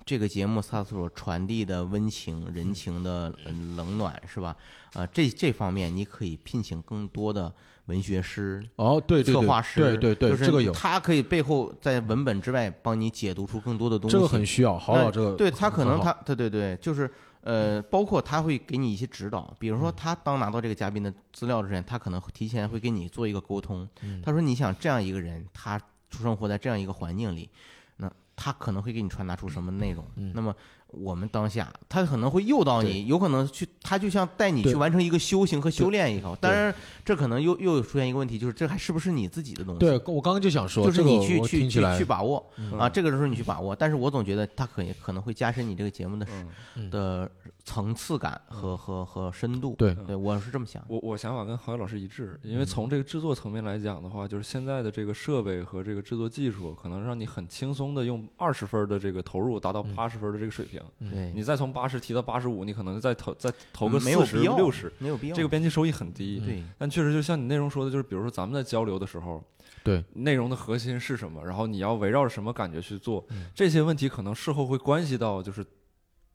[0.06, 4.56] 这个节目它所传递的温情、人情的呃冷暖，是吧？
[4.92, 7.52] 啊、这这方面你可以聘请更多的
[7.90, 14.16] 文学师、哦，对对对，策划师，对对对，就是这个有，他可以背后在文本之外帮你解读出更多的东西。
[14.16, 17.10] 这个很需要，好老这个对他可能他对对对，就是
[17.40, 23.88] 呃，包括他会给你一些指导，比如说他当拿到这个嘉宾的资料之前，他可能提前会跟你做一个沟通。
[24.22, 25.78] 他说你想这样一个人，他
[26.10, 27.50] 出生活在这样一个环境里，
[27.96, 30.04] 那他可能会给你传达出什么内容？
[30.34, 30.54] 那么
[30.92, 36.36] 我们当下，他可能会诱导你，有可能去，他就像带你去完成一个修行和修炼一样。
[36.40, 36.74] 当然，
[37.04, 39.78] 这可能又又有出现一个问题，就是这还是不是你自己的东西？
[39.78, 42.44] 对我刚刚就想说，就是这个你去去去去把握
[42.78, 43.74] 啊，这个时候你去把握。
[43.74, 46.26] 但是我总觉得他可以可能会加深你这个节目的
[46.74, 47.30] 嗯的
[47.64, 49.74] 层次感和和和深度。
[49.76, 50.84] 对对，我是这么想。
[50.88, 60.80] 我我想法跟郝宇老师一致，因嗯为从这个制作层面来讲的话，就是现在的这个设备和这个制作技术，可能让你很轻松的用二十分的这个投入达到八十分的这个水平。
[61.10, 65.36] 对，你再从八十提到八十五，你可能再投再投个四十六十，没有必要。
[65.36, 66.40] 这个编辑收益很低。
[66.40, 69.42] 对但确实就像你内容说的，就是比如说咱们在交流的时候，
[69.84, 75.64] 对内容的核心是什么，然后你要围绕着什么感觉去做，嗯这些问题可能事后会关系到就是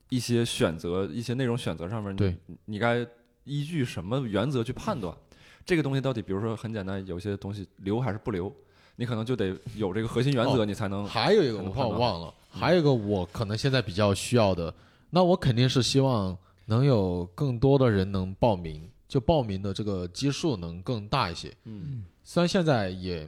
[0.09, 3.05] 一些选择、一些内容选择上面，对你你该
[3.43, 5.15] 依据什么原则去判断？
[5.65, 8.53] 这个东西到底，比如说很简单，有些东西留还是不留，
[8.97, 14.73] 你可能就得有这个核心原则，哦你才能还有一个我怕我忘了，还有一个我可能现在比较需要的，
[15.09, 21.51] 那我肯定是希望能有更多的人能报名，就报名的这个基数能更大一些。
[21.63, 23.27] 嗯虽然现在也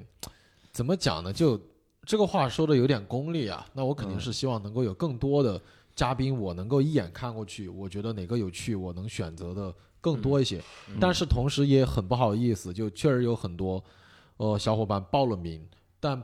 [0.71, 1.59] 怎么讲呢，就
[2.03, 5.59] 这个话说的有点功利啊，那我肯定是希望能够有更多的
[5.97, 10.61] 嘉宾，我能够一眼看过去，我觉得哪个有趣，我能选择的更多一些。
[11.01, 13.83] 但是同时也很不好意思，就确实有很多
[14.37, 15.67] 呃小伙伴报了名，
[15.99, 16.21] 但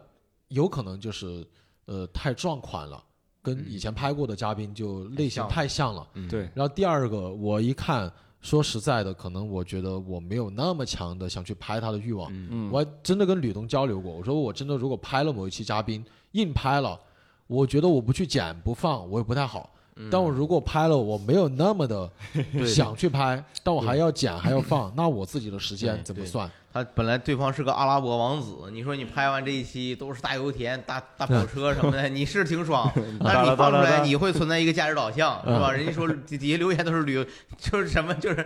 [0.49, 1.43] 有可能就是
[1.85, 3.03] 呃太撞款了，
[3.41, 6.07] 跟以前拍过的嘉宾就类型太像了。
[6.13, 6.29] 嗯。
[6.29, 12.29] 对，然后第二个，我一看，说实在的，可能我觉得我没有那么强的想去拍他的欲望。
[12.31, 12.69] 嗯。
[12.71, 16.99] 我还真的跟吕东交流过，我说我真的如果拍了某一期嘉宾，硬拍了，
[17.47, 19.69] 我觉得我不去剪不放，我也不太好。
[20.09, 22.09] 但我如果拍了，我没有那么的
[22.65, 26.51] 想去拍，但我还要剪还要放，那我自己的时间怎么算？
[26.73, 32.91] 他本来对方是个阿拉伯王子，你说你拍完这一期都是大油田、大大跑车什么的，你是挺爽，
[33.23, 35.71] 但是你放出来你会存在一个价值导向，是吧？
[35.71, 37.23] 人家说底底下留言都是旅游，
[37.59, 38.43] 就是什么，就是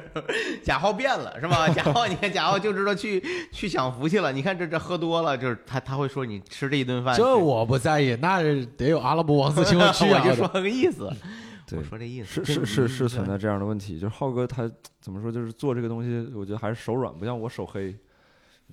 [0.62, 1.70] 贾浩变了，是吧？
[1.70, 3.24] 贾浩，你看贾浩就知道去
[3.54, 4.34] 去享福去了。
[4.34, 8.44] 你看这这喝多了，就是他他会说你吃这一顿饭，这我不在意，那
[8.76, 10.22] 得有阿拉伯王子请我 去啊！
[10.22, 11.10] 我就说个意思，
[11.66, 13.26] 对我说这意思是是是是存。
[13.26, 14.70] 在这样的问题，就是浩哥他
[15.00, 17.96] 怎么说，就是做这个东西，我觉得还是手软，不像我手黑，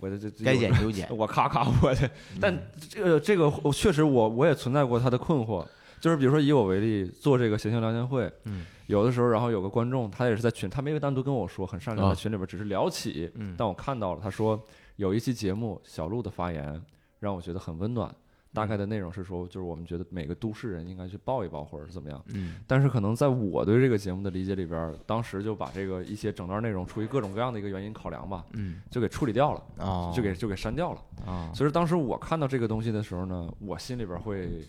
[0.00, 2.56] 我这这这该剪就剪， 我咔咔我的，但
[2.90, 5.66] 这个这个我确实我我也存在过他的困惑，
[6.00, 14.60] 就是比如说以我为例，做这个谐星聊天会，嗯，有的时候然后有个观众他也是在群，他没有单独跟我说，很善良，啊在群里边只是聊起，嗯但我看到了，他说
[14.96, 16.80] 有一期节目小鹿的发言
[17.20, 18.14] 让我觉得很温暖。
[18.54, 22.24] 大概的内容是说，就是我们觉得每个都市人应该去抱一抱，或者是怎么样。
[22.28, 31.02] 嗯但是可能在我对这个节目的理解里边，当时就把这个一些整段内容出于各种各样的一个原因考量吧，嗯就给处理掉了，哦，就给就给删掉了。
[31.26, 34.64] 啊，所以当时我看到这个东西的时候呢，我心里边会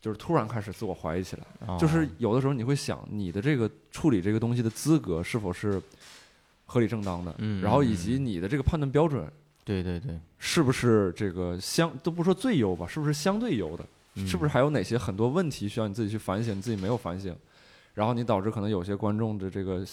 [0.00, 5.80] 就是突然开始自我怀疑起来，哦就是有的时候你会想，你的这个处理这个东西的资格是否是
[6.66, 9.26] 合理正当的，嗯然后以及你的这个判断标准
[9.70, 13.86] 对对对，是不是这个相都不说最优吧，是不是相对优的？
[14.26, 17.34] 是不是还有哪些很多问题需要你自己去反省，你自己没有反省，
[17.94, 19.86] 然后你导致可能有些观众的这个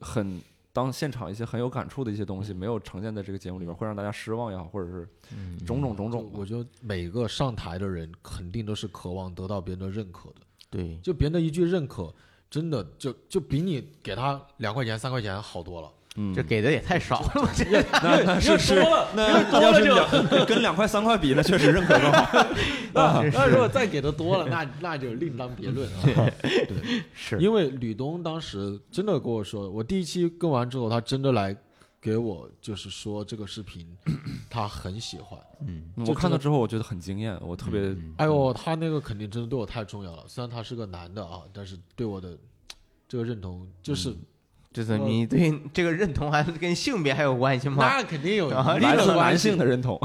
[0.00, 0.40] 很
[0.72, 6.38] 当现场一些很有感触的一些东西没有呈现在这个节目里边，会让大家失望也好，或者是嗯种种种种吧。
[6.38, 10.36] 我觉得每个上台的人肯定都是渴望得到别人的认可的，
[10.70, 12.14] 对，就别人的一句认可，
[12.48, 15.90] 真的就就比你给他两块钱、三块钱好多了。
[16.16, 16.34] 嗯。
[16.34, 17.64] 这给的也太少了， 这
[18.02, 18.74] 那那是是，
[19.14, 22.46] 那要是两跟两块三块比，那确实认可更好。
[22.92, 26.02] 那那如果再给的多了，那 那就另当别论啊。
[26.42, 27.38] 对，是。
[27.38, 31.56] 因为吕东当时真的跟我说，我第一期更完之后，他真的来
[32.00, 33.86] 给我就是说这个视频
[34.50, 35.38] 他很喜欢。
[35.66, 35.84] 嗯。
[36.06, 40.24] 我看到之后，我觉得很惊艳，我特别哎呦，他那个肯定真的对我太重要了。
[40.26, 42.36] 虽然他是个男的啊，但是对我的
[43.08, 44.12] 这个认同就是
[44.72, 47.76] 这是你对这个认同还是跟性别还有关系吗？
[47.78, 49.98] 那肯定有啊一定的关系性的认同。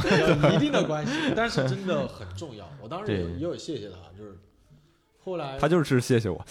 [0.43, 2.67] 有一定的关系，但是真的很重要。
[2.81, 4.39] 我当时也有谢谢他，就是
[5.23, 6.43] 后来他就是谢谢我。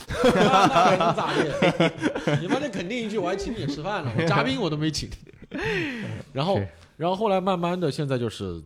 [1.17, 2.41] 咋地？
[2.41, 5.11] 你妈这肯定一句，我还请你吃饭了，我嘉宾我都没请。
[6.33, 6.61] 然后，
[6.97, 8.63] 然后后来慢慢的，现在就是，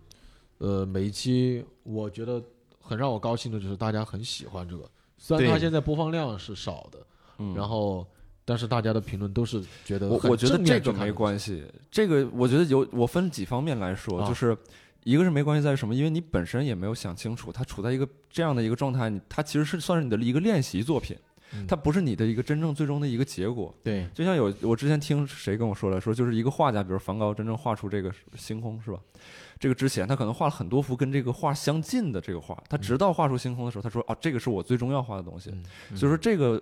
[0.59, 2.43] 呃，每一期我觉得
[2.81, 4.85] 很让我高兴的就是大家很喜欢这个，
[5.17, 6.99] 虽然对它现在播放量是少的，
[7.39, 8.07] 嗯然后
[8.49, 14.57] 但是大家的评论都是觉得我我觉得这个没关系，这个我觉得有我分几方面来说，啊就是
[15.05, 21.15] 一个是没关系在于什么，因为你本身也没有想清楚，它处在一个这样的一个状态，你它其实是算是你的一个练习作品，
[21.53, 23.75] 嗯它不是你的一个真正最终的一个结果。
[23.85, 28.99] 对，就像有我之前听谁跟我说了，说就是一个画家，比如梵高真正画出这个星空是吧？
[29.59, 35.51] 这个之前他可能画了很多幅跟这个画相近的这个画，他直到画出星空的时候，他说啊，这个是我最终要画的东西。
[35.51, 36.61] 嗯所以说这个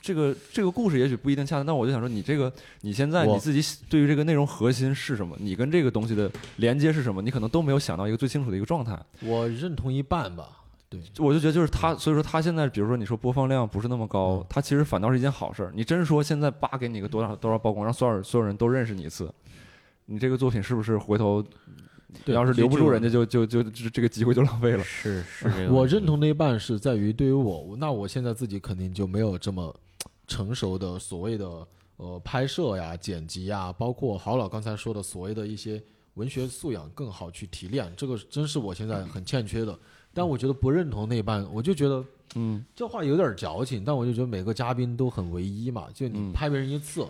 [0.00, 5.36] 这个这个故事也许不一定恰当，但我就想说，你这个你现在你自己对于这个内容核心是什么？
[5.40, 7.20] 你跟这个东西的连接是什么？
[7.22, 8.98] 你可能都没有想到一个最清楚的一个状态。
[9.22, 10.48] 我认同一半吧。
[10.88, 15.72] 对，我就觉得就是他，所以说他现在，比如说你说播放量不是那么高嗯，他其实反倒是一件好事儿。
[15.74, 19.28] 你真说现在叭给你个多少多少曝光，让所有人所有人都认识你一次，
[20.04, 21.50] 你这个作品是不是回头对
[22.26, 24.82] 要是留不住人家就就就就这个机会就浪费了？
[24.84, 29.74] 是是 这个，我认同的一半是在于对于我，那我现在自己肯定就没有这么
[30.26, 35.82] 成熟的所谓的呃拍摄呀、剪辑呀，包括郝老刚才说的所谓的一些
[36.14, 39.78] 文学素养更好去提炼，这个真是我现在很欠缺的。
[40.14, 42.02] 但我觉得不认同那一半，我就觉得
[42.36, 47.06] 嗯，这话有点矫情，但我就觉得每个嘉宾都很唯一嘛，就你嗯拍别人一次，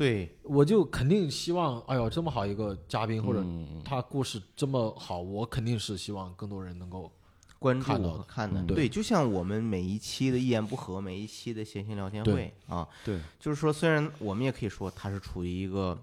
[0.00, 0.34] 对。
[0.42, 7.12] 我就肯定希望，哎呦，这么好一个嘉宾或者嗯他故事这么好，我肯定是希望更多人能够
[7.58, 15.96] 关注看到的和看的，嗯对，就像我们每一期的一言不合，每一期的闲心聊天会啊，对，就是说，虽然我们也可以说他是处于一个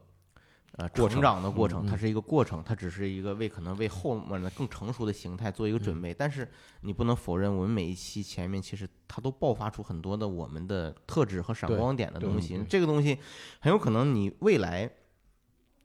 [0.78, 6.14] 呃成长的过程，它是一个过程，它只是一个为可能为后面的更成熟的形态做一个准备。
[6.14, 6.48] 但是
[6.82, 12.64] 你不能否认，我们每一期前面其实它都爆发出很多的我们的特质和闪光点的东西。
[12.70, 13.18] 这个东西
[13.60, 14.90] 很有可能你未来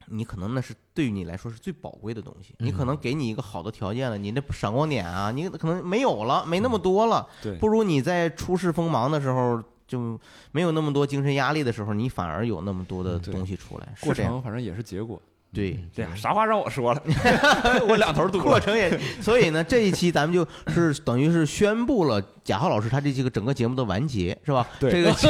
[0.07, 2.53] 你可能那是对于你来说是最宝贵的东西。
[2.59, 7.27] 你可能给你一个好的条件了，你那闪光点啊，你可能没有了，没那么多了。
[7.41, 10.19] 对，不如你在初试锋芒的时候，就
[10.51, 13.87] 没有那么多精神压力的时候，你反而有那么多的东西出来。
[14.01, 15.21] 过程反正也是结果。
[15.53, 17.03] 对，这啥话让我说了？
[17.87, 18.39] 我两头堵。
[18.39, 24.65] 过程也，所以呢，这一期咱们就是等于是宣布了贾浩老师他这几个整个节目的完结，是吧？
[24.79, 24.89] 对。
[24.89, 25.29] 这个 家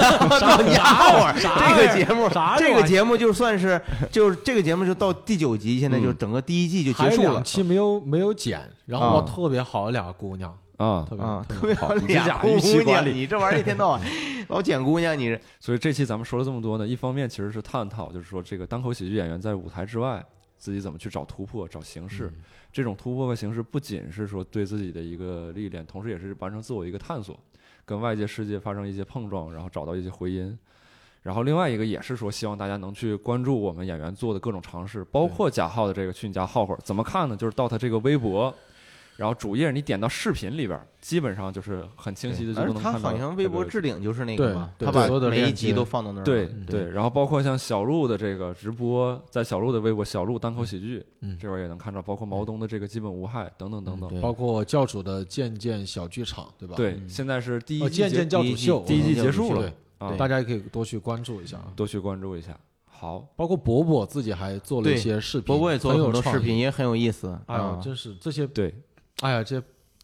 [1.10, 7.32] 伙，这个节目，这个节目就算是，就是这个节目就到第九集，现在就整个第一季就结束了。
[7.32, 10.58] 两期没有没有剪，然后特别好的两个姑娘。
[10.84, 11.26] 啊，特别
[11.56, 12.48] 特别好，俩姑
[12.84, 14.02] 娘，你这玩意儿一天到晚
[14.50, 20.24] 老捡姑娘，你所以这期咱们说了这么多呢，一方面其实是探讨，就是说这个单口喜剧演员在舞台之外
[20.58, 22.32] 自己怎么去找突破、找形式。
[22.72, 27.40] 这种突破和形式不仅是说对自己的一个历练，同时也是完成自我一个探索，
[27.86, 30.58] 跟外界世界发生一些碰撞，然后找到一些回音。
[31.22, 37.38] 然后另外一个也是说，希望大家能去关注我们演员做的各种尝试，包括贾浩的这个去你家耗会儿，怎么看呢？
[37.38, 38.54] 就是到他这个微博。
[39.16, 43.00] 然后主页你点到视频里边，基本上就是很清晰的就能看到。
[43.00, 46.24] 他好像微博置顶就是那个嘛，他把每一集都放到那儿。
[46.24, 51.06] 对对，然后包括像小鹿的这个直播，在小鹿的微博“小鹿单口喜剧”
[51.40, 56.76] 这边也能看到，包括毛东的这个“基本无害”等等等等，包括教主的“渐渐小剧场”，对吧？
[56.76, 62.58] 对，现在是第一季渐渐教主秀第一季结束了，啊大家也可以多去关注一下，多去关注一下。
[62.86, 67.38] 好，包括伯伯自己还做了一些视频，伯伯也做了很多视频，也很有意思。
[67.46, 68.74] 哎呀，真是这些对。
[69.24, 69.64] 哎呀，这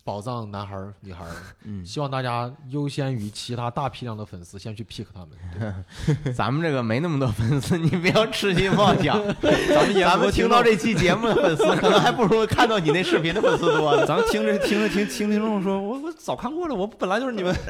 [0.10, 1.30] 宝藏男孩儿、女孩儿，
[1.66, 5.86] 嗯，希望大家优先于其他大批量的粉丝，先去 pick 他们。
[6.34, 9.16] 咱们这个没那么多粉丝，你不要痴心妄想。
[9.70, 14.04] 咱们咱们听到这期节目的粉丝，可能还不如看到你那视频的粉丝多。
[14.08, 17.56] 咱们听着听着听听听众说，我我早看过了，我本来就是你们。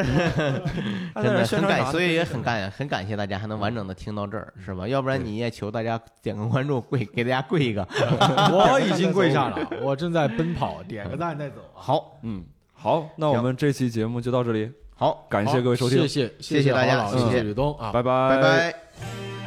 [1.16, 4.88] 真的很感，所以也很感很感谢大家还能完整的听到这儿，是吧？
[4.88, 7.86] 要不然你也求大家点个关注，跪给大家跪一个。
[8.50, 11.56] 我已经跪下了，我正在奔跑，点个赞再走。
[11.74, 12.18] 好。
[12.30, 14.72] 嗯，好，那我们这期节目就到这里。
[14.96, 18.30] 好，感谢各位收听，谢谢谢谢大家，谢谢吕东啊，拜拜。
[18.30, 19.39] 拜拜。